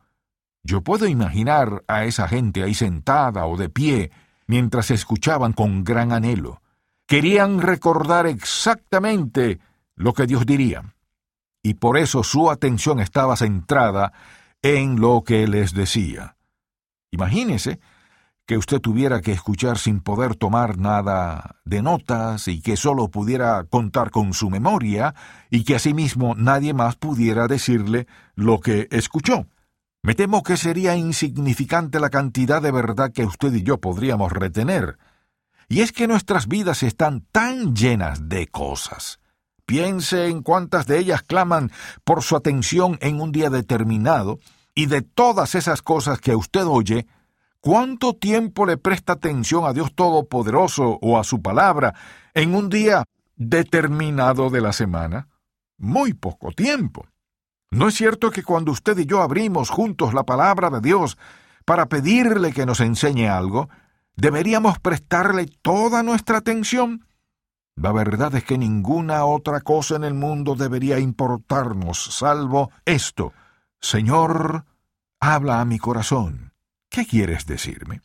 Yo 0.63 0.82
puedo 0.82 1.08
imaginar 1.08 1.84
a 1.88 2.05
esa 2.05 2.27
gente 2.27 2.63
ahí 2.63 2.74
sentada 2.74 3.46
o 3.46 3.58
de 3.58 3.70
pie 3.70 4.12
mientras 4.48 4.91
escuchaban 4.91 5.51
con 5.51 5.84
gran 5.84 6.13
anhelo. 6.13 6.62
Querían 7.05 7.62
recordar 7.62 8.27
exactamente 8.27 9.60
lo 9.96 10.13
que 10.13 10.25
Dios 10.25 10.46
diría. 10.46 10.96
Y 11.62 11.75
por 11.75 11.98
eso 11.98 12.24
su 12.24 12.50
atención 12.50 13.01
estaba 13.01 13.36
centrada 13.36 14.13
en 14.62 15.01
lo 15.01 15.24
que 15.25 15.48
les 15.48 15.74
decía. 15.74 16.38
Imagínese 17.12 17.79
que 18.46 18.58
usted 18.58 18.79
tuviera 18.79 19.22
que 19.22 19.32
escuchar 19.32 19.77
sin 19.77 20.01
poder 20.01 20.36
tomar 20.36 20.77
nada 20.77 21.58
de 21.65 21.82
notas 21.82 22.48
y 22.48 22.62
que 22.62 22.75
solo 22.75 23.10
pudiera 23.10 23.65
contar 23.65 24.12
con 24.12 24.34
su 24.34 24.50
memoria 24.50 25.13
y 25.50 25.63
que 25.63 25.75
asimismo 25.75 26.36
nadie 26.36 26.74
más 26.74 26.96
pudiera 26.96 27.48
decirle 27.48 28.08
lo 28.36 28.60
que 28.60 28.88
escuchó. 28.91 29.46
Me 30.05 30.15
temo 30.15 30.43
que 30.43 30.57
sería 30.57 30.98
insignificante 30.98 31.98
la 31.98 32.10
cantidad 32.10 32.62
de 32.62 32.72
verdad 32.72 33.13
que 33.13 33.24
usted 33.24 33.53
y 33.53 33.63
yo 33.63 33.77
podríamos 33.79 34.33
retener. 34.33 34.98
Y 35.69 35.79
es 35.79 35.93
que 35.93 36.10
nuestras 36.10 36.50
vidas 36.50 36.83
están 36.83 37.22
tan 37.31 37.74
llenas 37.74 38.27
de 38.27 38.48
cosas. 38.48 39.22
Piense 39.65 40.27
en 40.27 40.43
cuántas 40.43 40.88
de 40.88 41.00
ellas 41.00 41.24
claman 41.24 41.72
por 42.03 42.22
su 42.22 42.36
atención 42.36 42.98
en 43.00 43.22
un 43.22 43.31
día 43.31 43.50
determinado, 43.50 44.39
y 44.75 44.88
de 44.88 45.03
todas 45.03 45.55
esas 45.55 45.81
cosas 45.81 46.19
que 46.19 46.36
usted 46.36 46.65
oye, 46.65 47.07
¿cuánto 47.62 48.13
tiempo 48.13 48.65
le 48.65 48.75
presta 48.75 49.13
atención 49.13 49.65
a 49.65 49.72
Dios 49.72 49.95
Todopoderoso 49.95 51.00
o 51.01 51.17
a 51.17 51.24
su 51.24 51.41
palabra 51.41 51.93
en 52.33 52.55
un 52.55 52.67
día 52.67 53.05
determinado 53.38 54.50
de 54.50 54.60
la 54.60 54.74
semana? 54.74 55.29
Muy 55.77 56.13
poco 56.13 56.51
tiempo. 56.51 57.05
¿No 57.74 57.88
es 57.88 57.96
cierto 57.96 58.30
que 58.30 58.44
cuando 58.44 58.72
usted 58.72 58.96
y 59.00 59.08
yo 59.08 59.24
abrimos 59.24 59.72
juntos 59.72 60.13
la 60.13 60.24
palabra 60.24 60.70
de 60.70 60.80
Dios 60.80 61.18
para 61.65 61.88
pedirle 61.88 62.53
que 62.53 62.68
nos 62.68 62.80
enseñe 62.80 63.27
algo, 63.27 63.68
deberíamos 64.15 64.77
prestarle 64.77 65.48
toda 65.63 66.03
nuestra 66.03 66.38
atención? 66.38 67.08
La 67.75 67.92
verdad 67.92 68.36
es 68.36 68.44
que 68.44 68.60
ninguna 68.60 69.25
otra 69.25 69.62
cosa 69.62 69.96
en 69.96 70.03
el 70.03 70.13
mundo 70.13 70.53
debería 70.53 71.00
importarnos, 71.00 72.15
salvo 72.15 72.70
esto. 72.86 73.34
Señor, 73.82 74.65
habla 75.20 75.60
a 75.60 75.65
mi 75.65 75.80
corazón. 75.80 76.53
¿Qué 76.89 77.08
quieres 77.08 77.48
decirme? 77.48 78.01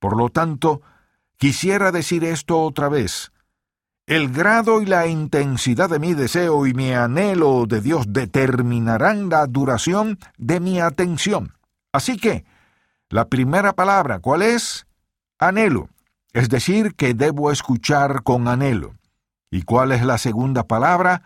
Por 0.00 0.16
lo 0.16 0.28
tanto, 0.28 0.82
quisiera 1.36 1.92
decir 1.92 2.24
esto 2.24 2.60
otra 2.60 2.88
vez. 2.88 3.30
El 4.08 4.32
grado 4.32 4.80
y 4.80 4.86
la 4.86 5.06
intensidad 5.06 5.90
de 5.90 5.98
mi 5.98 6.14
deseo 6.14 6.66
y 6.66 6.72
mi 6.72 6.94
anhelo 6.94 7.66
de 7.66 7.82
Dios 7.82 8.06
determinarán 8.08 9.28
la 9.28 9.46
duración 9.46 10.18
de 10.38 10.60
mi 10.60 10.80
atención. 10.80 11.52
Así 11.92 12.16
que, 12.16 12.46
la 13.10 13.28
primera 13.28 13.74
palabra, 13.74 14.20
¿cuál 14.20 14.40
es? 14.40 14.86
Anhelo, 15.38 15.90
es 16.32 16.48
decir, 16.48 16.94
que 16.94 17.12
debo 17.12 17.52
escuchar 17.52 18.22
con 18.22 18.48
anhelo. 18.48 18.94
¿Y 19.50 19.64
cuál 19.64 19.92
es 19.92 20.02
la 20.02 20.16
segunda 20.16 20.62
palabra? 20.64 21.22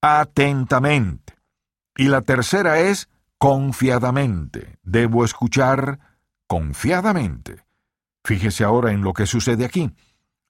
Atentamente. 0.00 1.34
Y 1.96 2.06
la 2.06 2.20
tercera 2.20 2.78
es 2.78 3.08
confiadamente. 3.36 4.78
Debo 4.84 5.24
escuchar 5.24 5.98
confiadamente. 6.46 7.64
Fíjese 8.22 8.62
ahora 8.62 8.92
en 8.92 9.02
lo 9.02 9.12
que 9.12 9.26
sucede 9.26 9.64
aquí. 9.64 9.90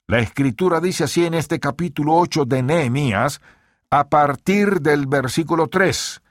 La 0.05 0.19
escritura 0.19 0.81
dice 0.81 1.05
así 1.05 1.25
en 1.25 1.33
este 1.33 1.61
capítulo 1.61 2.15
8 2.15 2.43
de 2.43 2.61
Nehemías, 2.61 3.39
a 3.89 4.09
partir 4.09 4.81
del 4.81 5.07
versículo 5.07 5.67
3. 5.67 6.21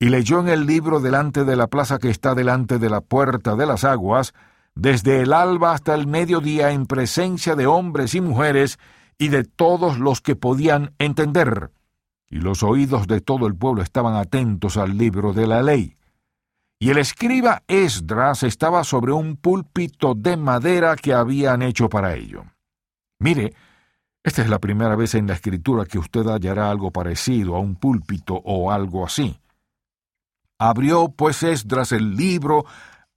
Y 0.00 0.10
leyó 0.10 0.40
en 0.40 0.48
el 0.50 0.66
libro 0.66 1.00
delante 1.00 1.44
de 1.44 1.56
la 1.56 1.68
plaza 1.68 1.98
que 1.98 2.10
está 2.10 2.34
delante 2.34 2.78
de 2.78 2.90
la 2.90 3.00
puerta 3.00 3.56
de 3.56 3.64
las 3.64 3.84
aguas, 3.84 4.34
desde 4.74 5.22
el 5.22 5.32
alba 5.32 5.72
hasta 5.72 5.94
el 5.94 6.06
mediodía 6.06 6.72
en 6.72 6.84
presencia 6.84 7.54
de 7.54 7.66
hombres 7.66 8.14
y 8.14 8.20
mujeres 8.20 8.78
y 9.16 9.28
de 9.28 9.44
todos 9.44 9.98
los 9.98 10.20
que 10.20 10.36
podían 10.36 10.92
entender. 10.98 11.70
Y 12.28 12.36
los 12.36 12.62
oídos 12.62 13.06
de 13.06 13.22
todo 13.22 13.46
el 13.46 13.54
pueblo 13.54 13.80
estaban 13.80 14.14
atentos 14.14 14.76
al 14.76 14.98
libro 14.98 15.32
de 15.32 15.46
la 15.46 15.62
ley. 15.62 15.96
Y 16.78 16.90
el 16.90 16.98
escriba 16.98 17.62
Esdras 17.66 18.42
estaba 18.42 18.84
sobre 18.84 19.12
un 19.12 19.36
púlpito 19.36 20.14
de 20.14 20.36
madera 20.36 20.96
que 20.96 21.14
habían 21.14 21.62
hecho 21.62 21.88
para 21.88 22.14
ello. 22.14 22.44
Mire, 23.18 23.54
esta 24.22 24.42
es 24.42 24.48
la 24.48 24.58
primera 24.58 24.96
vez 24.96 25.14
en 25.14 25.26
la 25.26 25.34
escritura 25.34 25.84
que 25.84 25.98
usted 25.98 26.26
hallará 26.26 26.70
algo 26.70 26.90
parecido 26.90 27.56
a 27.56 27.60
un 27.60 27.76
púlpito 27.76 28.34
o 28.44 28.70
algo 28.70 29.04
así. 29.04 29.38
Abrió 30.58 31.10
pues 31.10 31.42
Esdras 31.42 31.92
el 31.92 32.16
libro 32.16 32.64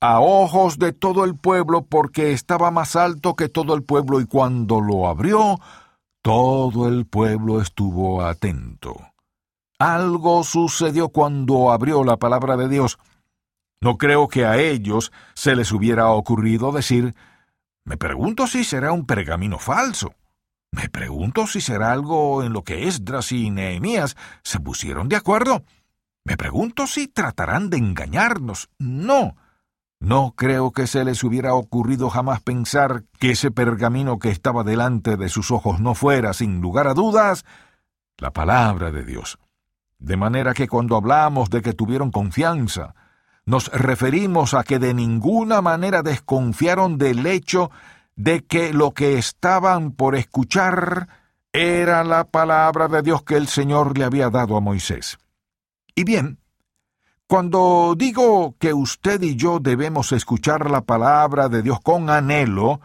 a 0.01 0.19
ojos 0.19 0.77
de 0.77 0.93
todo 0.93 1.23
el 1.23 1.35
pueblo 1.35 1.83
porque 1.83 2.31
estaba 2.31 2.71
más 2.71 2.95
alto 2.95 3.35
que 3.35 3.49
todo 3.49 3.73
el 3.73 3.83
pueblo 3.83 4.19
y 4.19 4.25
cuando 4.25 4.81
lo 4.81 5.07
abrió, 5.07 5.59
todo 6.21 6.87
el 6.87 7.05
pueblo 7.05 7.61
estuvo 7.61 8.21
atento. 8.21 8.97
Algo 9.79 10.43
sucedió 10.43 11.09
cuando 11.09 11.71
abrió 11.71 12.03
la 12.03 12.17
palabra 12.17 12.57
de 12.57 12.67
Dios. 12.67 12.97
No 13.79 13.97
creo 13.97 14.27
que 14.27 14.45
a 14.45 14.57
ellos 14.57 15.11
se 15.35 15.55
les 15.55 15.71
hubiera 15.71 16.09
ocurrido 16.09 16.71
decir 16.71 17.15
me 17.87 17.95
pregunto 17.95 18.47
si 18.47 18.65
será 18.65 18.91
un 18.91 19.05
pergamino 19.05 19.59
falso. 19.59 20.13
Me 20.73 20.89
pregunto 20.89 21.47
si 21.47 21.61
será 21.61 21.93
algo 21.93 22.43
en 22.43 22.51
lo 22.51 22.65
que 22.65 22.89
Esdras 22.89 23.31
y 23.31 23.49
Nehemías 23.49 24.17
se 24.43 24.59
pusieron 24.59 25.07
de 25.07 25.15
acuerdo. 25.15 25.63
Me 26.25 26.35
pregunto 26.35 26.85
si 26.85 27.07
tratarán 27.07 27.69
de 27.69 27.77
engañarnos. 27.77 28.67
No. 28.77 29.37
No 30.01 30.33
creo 30.35 30.73
que 30.73 30.85
se 30.85 31.05
les 31.05 31.23
hubiera 31.23 31.53
ocurrido 31.53 32.09
jamás 32.09 32.41
pensar 32.41 33.05
que 33.19 33.31
ese 33.31 33.51
pergamino 33.51 34.19
que 34.19 34.31
estaba 34.31 34.65
delante 34.65 35.15
de 35.15 35.29
sus 35.29 35.49
ojos 35.49 35.79
no 35.79 35.95
fuera, 35.95 36.33
sin 36.33 36.59
lugar 36.59 36.87
a 36.87 36.93
dudas, 36.93 37.45
la 38.17 38.33
palabra 38.33 38.91
de 38.91 39.05
Dios. 39.05 39.39
De 39.97 40.17
manera 40.17 40.53
que 40.53 40.67
cuando 40.67 40.97
hablamos 40.97 41.49
de 41.49 41.61
que 41.61 41.71
tuvieron 41.71 42.11
confianza, 42.11 42.95
nos 43.47 43.69
referimos 43.69 44.53
a 44.53 44.65
que 44.65 44.77
de 44.77 44.93
ninguna 44.93 45.61
manera 45.61 46.03
desconfiaron 46.03 46.97
del 46.97 47.25
hecho 47.25 47.71
de 48.17 48.43
que 48.43 48.73
lo 48.73 48.91
que 48.91 49.17
estaban 49.17 49.93
por 49.93 50.17
escuchar 50.17 51.07
era 51.53 52.03
la 52.03 52.25
palabra 52.25 52.89
de 52.89 53.01
Dios 53.01 53.23
que 53.23 53.37
el 53.37 53.47
Señor 53.47 53.97
le 53.97 54.03
había 54.03 54.29
dado 54.29 54.57
a 54.57 54.59
Moisés. 54.59 55.17
Y 55.95 56.03
bien, 56.03 56.39
cuando 57.25 57.95
digo 57.97 58.57
que 58.59 58.73
usted 58.73 59.21
y 59.21 59.37
yo 59.37 59.59
debemos 59.61 60.11
escuchar 60.11 60.69
la 60.69 60.81
palabra 60.81 61.47
de 61.47 61.61
Dios 61.61 61.79
con 61.79 62.09
anhelo, 62.09 62.81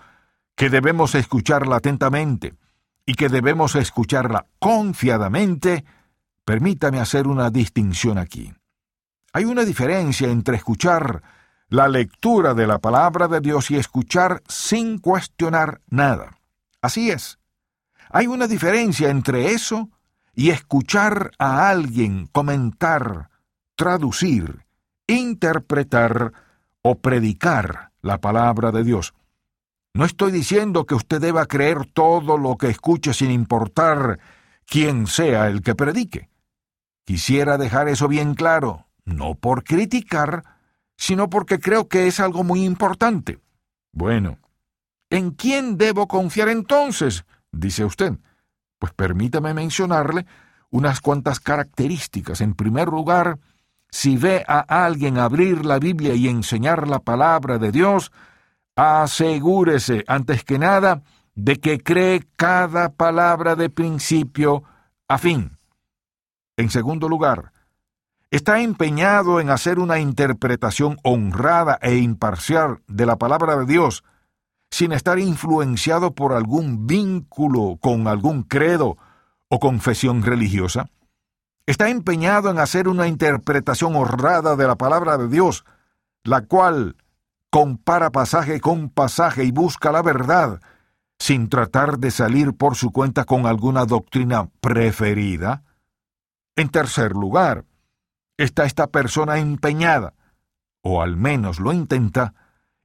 que 0.54 0.70
debemos 0.70 1.16
escucharla 1.16 1.76
atentamente 1.76 2.54
y 3.04 3.14
que 3.14 3.28
debemos 3.28 3.74
escucharla 3.74 4.46
confiadamente, 4.60 5.84
permítame 6.44 7.00
hacer 7.00 7.26
una 7.26 7.50
distinción 7.50 8.16
aquí. 8.16 8.52
Hay 9.32 9.44
una 9.44 9.64
diferencia 9.64 10.28
entre 10.28 10.56
escuchar 10.56 11.22
la 11.68 11.88
lectura 11.88 12.52
de 12.52 12.66
la 12.66 12.78
palabra 12.78 13.28
de 13.28 13.40
Dios 13.40 13.70
y 13.70 13.76
escuchar 13.76 14.42
sin 14.46 14.98
cuestionar 14.98 15.80
nada. 15.88 16.38
Así 16.82 17.10
es. 17.10 17.38
Hay 18.10 18.26
una 18.26 18.46
diferencia 18.46 19.08
entre 19.08 19.52
eso 19.52 19.88
y 20.34 20.50
escuchar 20.50 21.30
a 21.38 21.70
alguien 21.70 22.26
comentar, 22.26 23.30
traducir, 23.74 24.66
interpretar 25.06 26.34
o 26.82 26.96
predicar 26.96 27.92
la 28.02 28.20
palabra 28.20 28.70
de 28.70 28.84
Dios. 28.84 29.14
No 29.94 30.04
estoy 30.04 30.30
diciendo 30.30 30.84
que 30.84 30.94
usted 30.94 31.22
deba 31.22 31.46
creer 31.46 31.86
todo 31.86 32.36
lo 32.36 32.56
que 32.56 32.68
escuche 32.68 33.14
sin 33.14 33.30
importar 33.30 34.18
quién 34.66 35.06
sea 35.06 35.48
el 35.48 35.62
que 35.62 35.74
predique. 35.74 36.28
Quisiera 37.04 37.56
dejar 37.56 37.88
eso 37.88 38.08
bien 38.08 38.34
claro, 38.34 38.86
no 39.04 39.34
por 39.34 39.64
criticar, 39.64 40.44
sino 40.96 41.28
porque 41.28 41.58
creo 41.58 41.88
que 41.88 42.06
es 42.06 42.20
algo 42.20 42.44
muy 42.44 42.64
importante. 42.64 43.38
Bueno, 43.92 44.38
¿en 45.10 45.32
quién 45.32 45.76
debo 45.76 46.08
confiar 46.08 46.48
entonces? 46.48 47.24
dice 47.50 47.84
usted. 47.84 48.14
Pues 48.78 48.92
permítame 48.92 49.54
mencionarle 49.54 50.26
unas 50.70 51.00
cuantas 51.00 51.38
características. 51.38 52.40
En 52.40 52.54
primer 52.54 52.88
lugar, 52.88 53.38
si 53.90 54.16
ve 54.16 54.44
a 54.48 54.60
alguien 54.84 55.18
abrir 55.18 55.64
la 55.66 55.78
Biblia 55.78 56.14
y 56.14 56.28
enseñar 56.28 56.88
la 56.88 56.98
palabra 56.98 57.58
de 57.58 57.70
Dios, 57.70 58.10
asegúrese, 58.74 60.02
antes 60.08 60.44
que 60.44 60.58
nada, 60.58 61.02
de 61.34 61.60
que 61.60 61.78
cree 61.78 62.26
cada 62.36 62.92
palabra 62.92 63.54
de 63.54 63.70
principio 63.70 64.64
a 65.08 65.18
fin. 65.18 65.58
En 66.56 66.70
segundo 66.70 67.08
lugar, 67.08 67.52
está 68.32 68.60
empeñado 68.60 69.40
en 69.40 69.50
hacer 69.50 69.78
una 69.78 69.98
interpretación 69.98 70.96
honrada 71.04 71.78
e 71.82 71.96
imparcial 71.96 72.80
de 72.88 73.04
la 73.04 73.16
palabra 73.16 73.56
de 73.58 73.66
Dios, 73.66 74.04
sin 74.70 74.92
estar 74.92 75.18
influenciado 75.18 76.14
por 76.14 76.32
algún 76.32 76.86
vínculo 76.86 77.76
con 77.78 78.08
algún 78.08 78.42
credo 78.42 78.96
o 79.48 79.60
confesión 79.60 80.22
religiosa. 80.22 80.88
Está 81.66 81.90
empeñado 81.90 82.50
en 82.50 82.58
hacer 82.58 82.88
una 82.88 83.06
interpretación 83.06 83.94
honrada 83.96 84.56
de 84.56 84.66
la 84.66 84.76
palabra 84.76 85.18
de 85.18 85.28
Dios, 85.28 85.66
la 86.24 86.40
cual 86.40 86.96
compara 87.50 88.10
pasaje 88.10 88.62
con 88.62 88.88
pasaje 88.88 89.44
y 89.44 89.52
busca 89.52 89.92
la 89.92 90.00
verdad, 90.00 90.62
sin 91.18 91.50
tratar 91.50 91.98
de 91.98 92.10
salir 92.10 92.54
por 92.54 92.76
su 92.76 92.92
cuenta 92.92 93.24
con 93.24 93.44
alguna 93.44 93.84
doctrina 93.84 94.48
preferida. 94.62 95.64
En 96.56 96.70
tercer 96.70 97.12
lugar, 97.12 97.66
está 98.36 98.64
esta 98.64 98.88
persona 98.88 99.38
empeñada, 99.38 100.14
o 100.82 101.02
al 101.02 101.16
menos 101.16 101.60
lo 101.60 101.72
intenta, 101.72 102.34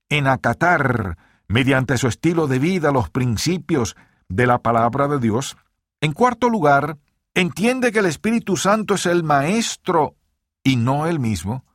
en 0.09 0.27
acatar, 0.27 1.17
mediante 1.47 1.97
su 1.97 2.07
estilo 2.07 2.47
de 2.47 2.59
vida, 2.59 2.91
los 2.91 3.09
principios 3.09 3.95
de 4.29 4.47
la 4.47 4.59
palabra 4.59 5.07
de 5.07 5.19
Dios. 5.19 5.57
En 6.01 6.13
cuarto 6.13 6.49
lugar, 6.49 6.97
entiende 7.33 7.91
que 7.91 7.99
el 7.99 8.05
Espíritu 8.05 8.57
Santo 8.57 8.95
es 8.95 9.05
el 9.05 9.23
Maestro 9.23 10.15
y 10.63 10.75
no 10.75 11.07
el 11.07 11.19
mismo. 11.19 11.65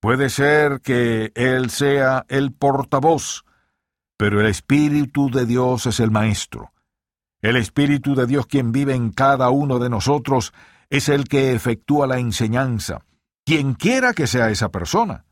Puede 0.00 0.30
ser 0.30 0.80
que 0.80 1.32
Él 1.34 1.70
sea 1.70 2.24
el 2.28 2.52
portavoz, 2.52 3.44
pero 4.16 4.40
el 4.40 4.46
Espíritu 4.46 5.30
de 5.30 5.46
Dios 5.46 5.86
es 5.86 6.00
el 6.00 6.10
Maestro. 6.10 6.72
El 7.40 7.56
Espíritu 7.56 8.14
de 8.14 8.26
Dios 8.26 8.46
quien 8.46 8.72
vive 8.72 8.94
en 8.94 9.10
cada 9.10 9.50
uno 9.50 9.78
de 9.78 9.90
nosotros 9.90 10.52
es 10.90 11.08
el 11.08 11.24
que 11.24 11.52
efectúa 11.52 12.06
la 12.06 12.18
enseñanza, 12.18 13.04
quien 13.44 13.74
quiera 13.74 14.12
que 14.12 14.26
sea 14.26 14.50
esa 14.50 14.70
persona. 14.70 15.24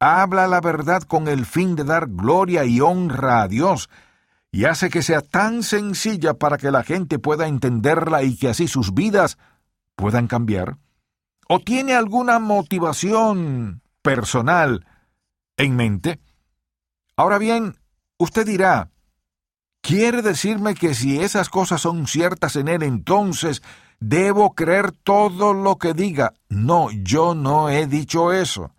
Habla 0.00 0.48
la 0.48 0.60
verdad 0.60 1.02
con 1.02 1.28
el 1.28 1.46
fin 1.46 1.76
de 1.76 1.84
dar 1.84 2.08
gloria 2.08 2.64
y 2.64 2.80
honra 2.80 3.42
a 3.42 3.48
Dios, 3.48 3.88
y 4.52 4.66
hace 4.66 4.90
que 4.90 5.02
sea 5.02 5.20
tan 5.20 5.62
sencilla 5.62 6.34
para 6.34 6.58
que 6.58 6.70
la 6.70 6.84
gente 6.84 7.18
pueda 7.18 7.48
entenderla 7.48 8.22
y 8.22 8.36
que 8.36 8.48
así 8.48 8.68
sus 8.68 8.94
vidas 8.94 9.38
puedan 9.96 10.26
cambiar. 10.26 10.78
¿O 11.48 11.60
tiene 11.60 11.94
alguna 11.94 12.38
motivación 12.38 13.82
personal 14.04 14.86
en 15.56 15.76
mente. 15.76 16.20
Ahora 17.16 17.38
bien, 17.38 17.78
usted 18.18 18.46
dirá, 18.46 18.90
¿quiere 19.80 20.20
decirme 20.20 20.74
que 20.74 20.94
si 20.94 21.20
esas 21.20 21.48
cosas 21.48 21.80
son 21.80 22.06
ciertas 22.06 22.56
en 22.56 22.68
él, 22.68 22.82
entonces 22.82 23.62
debo 24.08 24.54
creer 24.54 24.92
todo 24.92 25.54
lo 25.54 25.76
que 25.76 25.94
diga? 25.94 26.34
No, 26.50 26.90
yo 26.90 27.34
no 27.34 27.70
he 27.70 27.86
dicho 27.86 28.32
eso. 28.32 28.72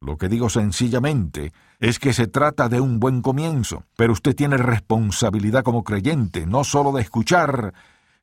Lo 0.00 0.18
que 0.18 0.28
digo 0.28 0.50
sencillamente 0.50 1.52
es 1.78 1.98
que 1.98 2.12
se 2.12 2.26
trata 2.26 2.68
de 2.68 2.80
un 2.80 2.98
buen 2.98 3.22
comienzo, 3.22 3.84
pero 3.96 4.12
usted 4.12 4.34
tiene 4.34 4.56
responsabilidad 4.56 5.62
como 5.62 5.84
creyente, 5.84 6.46
no 6.46 6.64
solo 6.64 6.90
de 6.92 7.02
escuchar, 7.02 7.74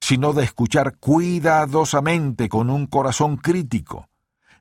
sino 0.02 0.34
de 0.34 0.44
escuchar 0.44 0.98
cuidadosamente 0.98 2.50
con 2.50 2.70
un 2.70 2.88
corazón 2.88 3.38
crítico. 3.38 4.10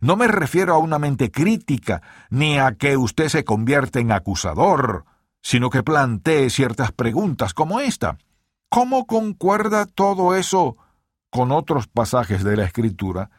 No 0.01 0.17
me 0.17 0.29
refiero 0.29 0.75
a 0.75 0.79
una 0.79 0.99
mente 0.99 1.31
crítica, 1.33 2.01
ni 2.31 2.59
a 2.59 2.75
que 2.75 2.97
usted 2.97 3.29
se 3.29 3.45
convierta 3.45 3.99
en 3.99 4.13
acusador, 4.13 5.05
sino 5.43 5.69
que 5.69 5.83
plantee 5.83 6.49
ciertas 6.49 6.93
preguntas 6.93 7.55
como 7.55 7.81
esta. 7.81 8.19
¿Cómo 8.69 9.07
concuerda 9.07 9.87
todo 9.87 10.35
eso 10.37 10.77
con 11.33 11.51
otros 11.51 11.89
pasajes 11.89 12.45
de 12.45 12.57
la 12.57 12.65
Escritura? 12.65 13.31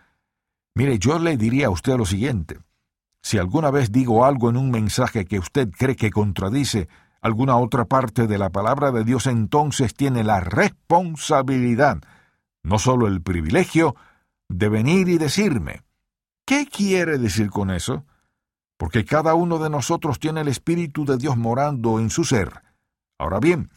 Mire, 0.76 1.00
yo 1.00 1.20
le 1.20 1.38
diría 1.38 1.68
a 1.68 1.70
usted 1.70 1.96
lo 1.96 2.06
siguiente. 2.06 2.58
Si 3.22 3.38
alguna 3.38 3.72
vez 3.72 3.92
digo 3.92 4.26
algo 4.26 4.50
en 4.50 4.58
un 4.58 4.72
mensaje 4.72 5.24
que 5.24 5.40
usted 5.40 5.70
cree 5.70 5.96
que 5.96 6.12
contradice 6.12 6.90
alguna 7.22 7.56
otra 7.56 7.86
parte 7.86 8.28
de 8.28 8.38
la 8.38 8.50
palabra 8.50 8.92
de 8.92 9.06
Dios, 9.06 9.28
entonces 9.28 9.94
tiene 9.94 10.26
la 10.26 10.42
responsabilidad, 10.42 12.02
no 12.64 12.80
solo 12.80 13.08
el 13.08 13.22
privilegio, 13.22 13.96
de 14.50 14.68
venir 14.68 15.08
y 15.08 15.18
decirme, 15.18 15.84
¿Qué 16.46 16.68
quiere 16.68 17.18
decir 17.18 17.50
con 17.50 17.72
eso? 17.72 18.06
Porque 18.78 19.06
cada 19.06 19.34
uno 19.34 19.60
de 19.60 19.70
nosotros 19.70 20.20
tiene 20.20 20.42
el 20.42 20.50
Espíritu 20.50 21.06
de 21.06 21.18
Dios 21.18 21.38
morando 21.38 22.00
en 22.00 22.10
su 22.10 22.26
ser. 22.26 22.62
Ahora 23.18 23.40
bien, 23.40 23.70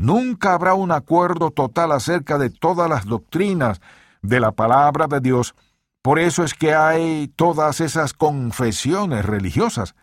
nunca 0.00 0.54
habrá 0.54 0.72
un 0.72 0.92
acuerdo 0.92 1.50
total 1.50 1.92
acerca 1.92 2.38
de 2.38 2.48
todas 2.48 2.88
las 2.88 3.04
doctrinas 3.04 3.80
de 4.22 4.40
la 4.40 4.52
palabra 4.52 5.06
de 5.06 5.20
Dios. 5.20 5.54
Por 6.02 6.18
eso 6.18 6.42
es 6.42 6.54
que 6.54 6.74
hay 6.74 7.28
todas 7.36 7.80
esas 7.80 8.14
confesiones 8.14 9.24
religiosas. 9.26 9.94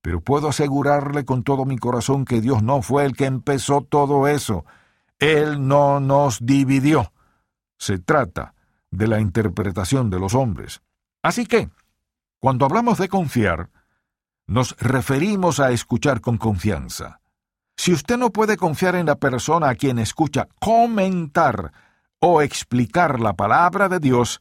Pero 0.00 0.20
puedo 0.20 0.48
asegurarle 0.48 1.24
con 1.24 1.44
todo 1.44 1.66
mi 1.66 1.76
corazón 1.76 2.24
que 2.24 2.40
Dios 2.40 2.62
no 2.62 2.82
fue 2.82 3.04
el 3.04 3.16
que 3.16 3.26
empezó 3.26 3.82
todo 3.82 4.28
eso. 4.28 4.64
Él 5.18 5.68
no 5.68 6.00
nos 6.00 6.44
dividió. 6.44 7.12
Se 7.78 7.98
trata 7.98 8.54
de 8.90 9.08
la 9.08 9.20
interpretación 9.20 10.08
de 10.08 10.20
los 10.20 10.34
hombres. 10.34 10.82
Así 11.22 11.46
que, 11.46 11.68
cuando 12.38 12.64
hablamos 12.64 12.98
de 12.98 13.08
confiar, 13.08 13.70
nos 14.46 14.76
referimos 14.78 15.60
a 15.60 15.70
escuchar 15.70 16.20
con 16.20 16.38
confianza. 16.38 17.20
Si 17.76 17.92
usted 17.92 18.16
no 18.16 18.30
puede 18.30 18.56
confiar 18.56 18.94
en 18.96 19.06
la 19.06 19.16
persona 19.16 19.68
a 19.68 19.74
quien 19.74 19.98
escucha 19.98 20.48
comentar 20.60 21.72
o 22.20 22.40
explicar 22.42 23.20
la 23.20 23.34
palabra 23.34 23.88
de 23.88 23.98
Dios, 23.98 24.40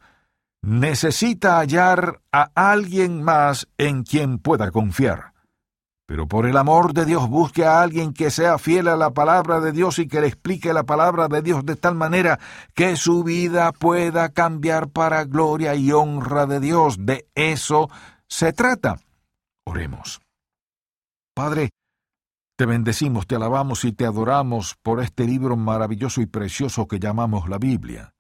necesita 0.62 1.58
hallar 1.58 2.22
a 2.32 2.50
alguien 2.56 3.22
más 3.22 3.68
en 3.78 4.04
quien 4.04 4.40
pueda 4.40 4.72
confiar. 4.72 5.34
Pero 6.06 6.28
por 6.28 6.46
el 6.46 6.58
amor 6.58 6.94
de 6.94 7.06
Dios 7.06 7.30
busque 7.30 7.66
a 7.66 7.82
alguien 7.82 8.14
que 8.14 8.30
sea 8.30 8.58
fiel 8.58 8.88
a 8.88 8.98
la 8.98 9.12
palabra 9.12 9.62
de 9.62 9.72
Dios 9.72 10.00
y 10.00 10.08
que 10.08 10.22
le 10.22 10.28
explique 10.28 10.74
la 10.74 10.84
palabra 10.84 11.28
de 11.28 11.42
Dios 11.42 11.66
de 11.66 11.76
tal 11.76 11.96
manera 11.96 12.40
que 12.74 12.98
su 12.98 13.24
vida 13.24 13.72
pueda 13.72 14.30
cambiar 14.30 14.90
para 14.90 15.24
gloria 15.24 15.76
y 15.76 15.92
honra 15.92 16.46
de 16.46 16.60
Dios. 16.60 16.98
De 17.00 17.28
eso 17.36 17.90
se 18.28 18.52
trata. 18.52 18.98
Oremos. 19.66 20.22
Padre, 21.34 21.70
te 22.56 22.66
bendecimos, 22.66 23.26
te 23.26 23.36
alabamos 23.36 23.84
y 23.86 23.94
te 23.94 24.06
adoramos 24.06 24.76
por 24.82 25.02
este 25.02 25.26
libro 25.26 25.58
maravilloso 25.58 26.22
y 26.22 26.28
precioso 26.28 26.88
que 26.88 27.00
llamamos 27.00 27.50
la 27.50 27.58
Biblia. 27.58 28.14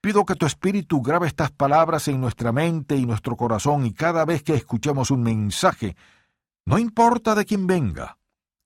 Pido 0.00 0.24
que 0.24 0.34
tu 0.34 0.44
Espíritu 0.44 1.00
grabe 1.00 1.28
estas 1.28 1.50
palabras 1.50 2.08
en 2.08 2.20
nuestra 2.20 2.52
mente 2.52 2.96
y 2.96 3.06
nuestro 3.06 3.36
corazón 3.36 3.86
y 3.86 3.94
cada 3.94 4.24
vez 4.24 4.42
que 4.42 4.54
escuchemos 4.54 5.10
un 5.10 5.22
mensaje, 5.22 5.96
no 6.66 6.78
importa 6.78 7.34
de 7.34 7.44
quién 7.44 7.66
venga, 7.66 8.18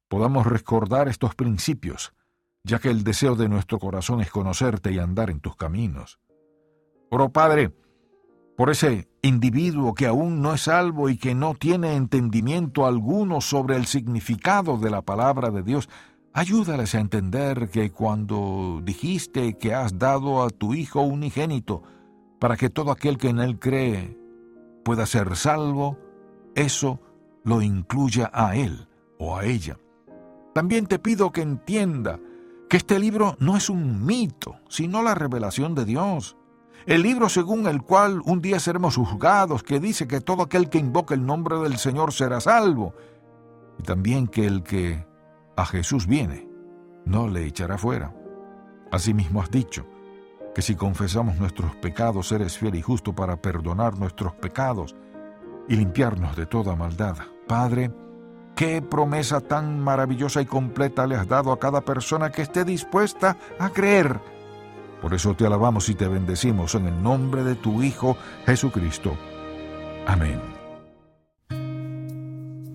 podamos 0.08 0.46
recordar 0.46 1.08
estos 1.08 1.34
principios, 1.34 2.12
ya 2.64 2.78
que 2.78 2.90
el 2.90 3.04
deseo 3.04 3.36
de 3.36 3.48
nuestro 3.48 3.78
corazón 3.78 4.20
es 4.20 4.30
conocerte 4.30 4.90
y 4.90 4.98
andar 4.98 5.30
en 5.30 5.40
tus 5.40 5.54
caminos. 5.54 6.18
Oro, 7.10 7.30
Padre, 7.30 7.72
por 8.58 8.70
ese 8.70 9.06
individuo 9.22 9.94
que 9.94 10.08
aún 10.08 10.42
no 10.42 10.52
es 10.52 10.62
salvo 10.62 11.08
y 11.08 11.16
que 11.16 11.32
no 11.32 11.54
tiene 11.54 11.94
entendimiento 11.94 12.86
alguno 12.86 13.40
sobre 13.40 13.76
el 13.76 13.86
significado 13.86 14.78
de 14.78 14.90
la 14.90 15.00
palabra 15.00 15.50
de 15.50 15.62
Dios, 15.62 15.88
ayúdales 16.32 16.92
a 16.96 16.98
entender 16.98 17.70
que 17.70 17.92
cuando 17.92 18.80
dijiste 18.82 19.56
que 19.58 19.74
has 19.74 19.96
dado 19.96 20.42
a 20.42 20.50
tu 20.50 20.74
Hijo 20.74 21.02
unigénito 21.02 21.84
para 22.40 22.56
que 22.56 22.68
todo 22.68 22.90
aquel 22.90 23.16
que 23.16 23.28
en 23.28 23.38
él 23.38 23.60
cree 23.60 24.18
pueda 24.84 25.06
ser 25.06 25.36
salvo, 25.36 25.96
eso 26.56 27.00
lo 27.44 27.62
incluya 27.62 28.28
a 28.34 28.56
él 28.56 28.88
o 29.20 29.36
a 29.36 29.44
ella. 29.44 29.78
También 30.52 30.88
te 30.88 30.98
pido 30.98 31.30
que 31.30 31.42
entienda 31.42 32.18
que 32.68 32.78
este 32.78 32.98
libro 32.98 33.36
no 33.38 33.56
es 33.56 33.70
un 33.70 34.04
mito, 34.04 34.56
sino 34.68 35.00
la 35.00 35.14
revelación 35.14 35.76
de 35.76 35.84
Dios. 35.84 36.36
El 36.86 37.02
libro 37.02 37.28
según 37.28 37.66
el 37.66 37.82
cual 37.82 38.20
un 38.24 38.40
día 38.40 38.60
seremos 38.60 38.96
juzgados, 38.96 39.62
que 39.62 39.80
dice 39.80 40.08
que 40.08 40.20
todo 40.20 40.42
aquel 40.42 40.68
que 40.68 40.78
invoque 40.78 41.14
el 41.14 41.26
nombre 41.26 41.58
del 41.58 41.78
Señor 41.78 42.12
será 42.12 42.40
salvo. 42.40 42.94
Y 43.78 43.82
también 43.82 44.26
que 44.26 44.46
el 44.46 44.62
que 44.62 45.06
a 45.56 45.66
Jesús 45.66 46.06
viene, 46.06 46.48
no 47.04 47.28
le 47.28 47.44
echará 47.44 47.78
fuera. 47.78 48.14
Asimismo 48.90 49.42
has 49.42 49.50
dicho, 49.50 49.86
que 50.54 50.62
si 50.62 50.74
confesamos 50.74 51.36
nuestros 51.36 51.76
pecados, 51.76 52.32
eres 52.32 52.58
fiel 52.58 52.74
y 52.74 52.82
justo 52.82 53.14
para 53.14 53.36
perdonar 53.36 53.98
nuestros 53.98 54.34
pecados 54.34 54.96
y 55.68 55.76
limpiarnos 55.76 56.36
de 56.36 56.46
toda 56.46 56.74
maldad. 56.74 57.16
Padre, 57.46 57.92
qué 58.56 58.82
promesa 58.82 59.40
tan 59.40 59.78
maravillosa 59.78 60.40
y 60.40 60.46
completa 60.46 61.06
le 61.06 61.16
has 61.16 61.28
dado 61.28 61.52
a 61.52 61.58
cada 61.58 61.82
persona 61.82 62.30
que 62.30 62.42
esté 62.42 62.64
dispuesta 62.64 63.36
a 63.58 63.70
creer. 63.70 64.20
Por 65.00 65.14
eso 65.14 65.34
te 65.34 65.46
alabamos 65.46 65.88
y 65.88 65.94
te 65.94 66.08
bendecimos 66.08 66.74
en 66.74 66.86
el 66.86 67.02
nombre 67.02 67.44
de 67.44 67.54
tu 67.54 67.82
Hijo 67.82 68.16
Jesucristo. 68.46 69.16
Amén. 70.06 70.58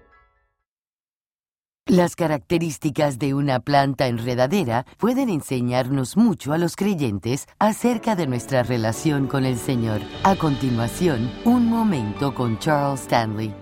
Las 1.87 2.15
características 2.15 3.17
de 3.17 3.33
una 3.33 3.59
planta 3.59 4.05
enredadera 4.05 4.85
pueden 4.99 5.29
enseñarnos 5.29 6.15
mucho 6.15 6.53
a 6.53 6.59
los 6.59 6.75
creyentes 6.75 7.47
acerca 7.57 8.15
de 8.15 8.27
nuestra 8.27 8.61
relación 8.61 9.25
con 9.25 9.45
el 9.45 9.57
Señor. 9.57 9.99
A 10.23 10.35
continuación, 10.35 11.31
un 11.43 11.67
momento 11.67 12.35
con 12.35 12.59
Charles 12.59 13.01
Stanley. 13.01 13.53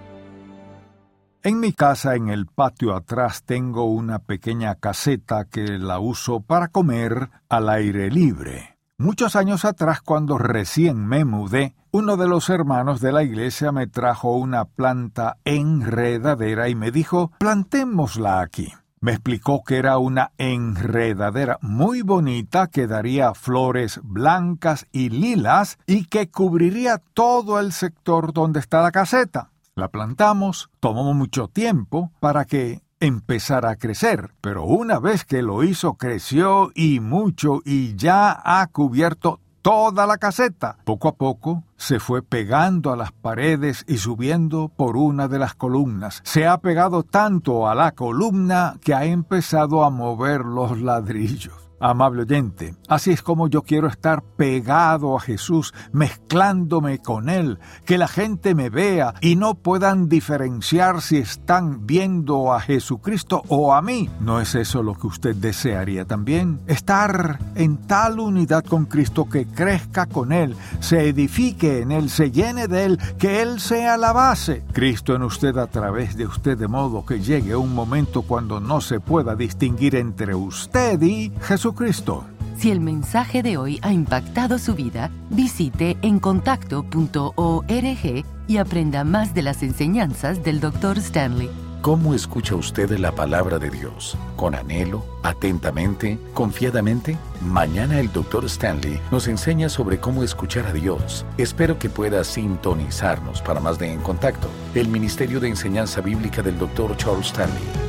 En 1.43 1.61
mi 1.61 1.71
casa, 1.71 2.15
en 2.15 2.27
el 2.27 2.45
patio 2.45 2.93
atrás, 2.93 3.43
tengo 3.45 3.85
una 3.85 4.19
pequeña 4.19 4.75
caseta 4.75 5.45
que 5.45 5.77
la 5.77 5.99
uso 5.99 6.41
para 6.41 6.67
comer 6.67 7.29
al 7.47 7.69
aire 7.69 8.11
libre. 8.11 8.77
Muchos 8.97 9.37
años 9.37 9.63
atrás, 9.63 10.01
cuando 10.01 10.37
recién 10.37 11.07
me 11.07 11.23
mudé, 11.23 11.73
uno 11.91 12.17
de 12.17 12.27
los 12.27 12.49
hermanos 12.49 13.01
de 13.01 13.11
la 13.11 13.23
iglesia 13.23 13.71
me 13.71 13.87
trajo 13.87 14.35
una 14.35 14.65
planta 14.65 15.37
enredadera 15.43 16.69
y 16.69 16.75
me 16.75 16.91
dijo, 16.91 17.31
plantémosla 17.39 18.41
aquí. 18.41 18.71
Me 19.01 19.11
explicó 19.13 19.63
que 19.63 19.77
era 19.77 19.97
una 19.97 20.31
enredadera 20.37 21.57
muy 21.61 22.01
bonita 22.01 22.67
que 22.67 22.85
daría 22.85 23.33
flores 23.33 24.01
blancas 24.03 24.87
y 24.91 25.09
lilas 25.09 25.77
y 25.87 26.05
que 26.05 26.29
cubriría 26.29 27.01
todo 27.13 27.59
el 27.59 27.71
sector 27.71 28.33
donde 28.33 28.59
está 28.59 28.81
la 28.81 28.91
caseta. 28.91 29.51
La 29.75 29.87
plantamos, 29.87 30.69
tomó 30.81 31.13
mucho 31.13 31.47
tiempo 31.47 32.11
para 32.19 32.43
que 32.43 32.81
empezar 32.99 33.65
a 33.65 33.77
crecer, 33.77 34.31
pero 34.41 34.65
una 34.65 34.99
vez 34.99 35.23
que 35.23 35.41
lo 35.41 35.63
hizo 35.63 35.93
creció 35.93 36.69
y 36.75 36.99
mucho 36.99 37.61
y 37.63 37.95
ya 37.95 38.37
ha 38.43 38.67
cubierto 38.67 39.39
toda 39.61 40.05
la 40.07 40.17
caseta. 40.17 40.77
Poco 40.83 41.07
a 41.07 41.15
poco 41.15 41.63
se 41.77 41.99
fue 41.99 42.21
pegando 42.21 42.91
a 42.91 42.97
las 42.97 43.11
paredes 43.11 43.85
y 43.87 43.97
subiendo 43.97 44.69
por 44.69 44.97
una 44.97 45.27
de 45.27 45.39
las 45.39 45.55
columnas. 45.55 46.21
Se 46.23 46.47
ha 46.47 46.57
pegado 46.57 47.03
tanto 47.03 47.67
a 47.67 47.75
la 47.75 47.91
columna 47.93 48.75
que 48.81 48.93
ha 48.93 49.05
empezado 49.05 49.83
a 49.83 49.89
mover 49.89 50.41
los 50.45 50.79
ladrillos. 50.79 51.68
Amable 51.79 52.23
oyente, 52.23 52.75
así 52.87 53.11
es 53.11 53.21
como 53.21 53.47
yo 53.47 53.61
quiero 53.61 53.87
estar 53.87 54.21
pegado 54.21 55.15
a 55.15 55.21
Jesús, 55.21 55.73
mezclándome 55.93 56.99
con 56.99 57.29
Él, 57.29 57.59
que 57.85 57.97
la 57.97 58.07
gente 58.07 58.53
me 58.53 58.69
vea 58.69 59.13
y 59.21 59.37
no 59.37 59.55
puedan 59.55 60.09
diferenciar 60.09 61.01
si 61.01 61.17
están 61.17 61.87
viendo 61.87 62.53
a 62.53 62.59
Jesucristo 62.59 63.43
o 63.47 63.73
a 63.73 63.81
mí. 63.81 64.09
¿No 64.19 64.41
es 64.41 64.55
eso 64.55 64.83
lo 64.83 64.95
que 64.95 65.07
usted 65.07 65.35
desearía 65.35 66.05
también? 66.05 66.59
Estar 66.67 67.39
en 67.55 67.77
tal 67.77 68.19
unidad 68.19 68.65
con 68.65 68.85
Cristo 68.85 69.29
que 69.29 69.45
crezca 69.45 70.05
con 70.05 70.31
Él, 70.31 70.55
se 70.81 71.07
edifique 71.07 71.81
en 71.81 71.91
Él, 71.91 72.09
se 72.09 72.31
llene 72.31 72.67
de 72.67 72.85
Él, 72.85 72.99
que 73.17 73.41
Él 73.41 73.59
sea 73.59 73.97
la 73.97 74.11
base. 74.11 74.63
Cristo 74.73 75.15
en 75.15 75.23
usted 75.23 75.57
a 75.57 75.67
través 75.67 76.17
de 76.17 76.25
usted 76.25 76.57
de 76.57 76.67
modo 76.67 77.05
que 77.05 77.21
llegue 77.21 77.55
un 77.55 77.73
momento 77.73 78.23
cuando 78.23 78.59
no 78.59 78.81
se 78.81 78.99
pueda 78.99 79.35
distinguir 79.35 79.95
entre 79.95 80.35
usted 80.35 81.01
y 81.01 81.31
Jesús 81.41 81.68
Cristo. 81.73 82.25
Si 82.57 82.71
el 82.71 82.81
mensaje 82.81 83.41
de 83.41 83.57
hoy 83.57 83.79
ha 83.81 83.93
impactado 83.93 84.59
su 84.59 84.75
vida, 84.75 85.09
visite 85.29 85.97
encontacto.org 86.01 88.25
y 88.47 88.57
aprenda 88.57 89.05
más 89.05 89.33
de 89.33 89.41
las 89.41 89.63
enseñanzas 89.63 90.43
del 90.43 90.59
Dr. 90.59 90.97
Stanley. 90.97 91.49
¿Cómo 91.81 92.13
escucha 92.13 92.55
usted 92.55 92.91
la 92.97 93.13
palabra 93.13 93.57
de 93.57 93.69
Dios? 93.69 94.17
¿Con 94.35 94.53
anhelo? 94.53 95.05
¿Atentamente? 95.23 96.19
¿Confiadamente? 96.33 97.17
Mañana 97.39 98.01
el 98.01 98.11
Dr. 98.11 98.43
Stanley 98.45 98.99
nos 99.11 99.29
enseña 99.29 99.69
sobre 99.69 99.97
cómo 99.97 100.21
escuchar 100.21 100.65
a 100.65 100.73
Dios. 100.73 101.25
Espero 101.37 101.79
que 101.79 101.89
pueda 101.89 102.25
sintonizarnos 102.25 103.41
para 103.41 103.61
más 103.61 103.79
de 103.79 103.93
En 103.93 104.01
Contacto, 104.01 104.49
el 104.75 104.89
Ministerio 104.89 105.39
de 105.39 105.47
Enseñanza 105.47 106.01
Bíblica 106.01 106.41
del 106.41 106.59
Dr. 106.59 106.97
Charles 106.97 107.27
Stanley. 107.27 107.88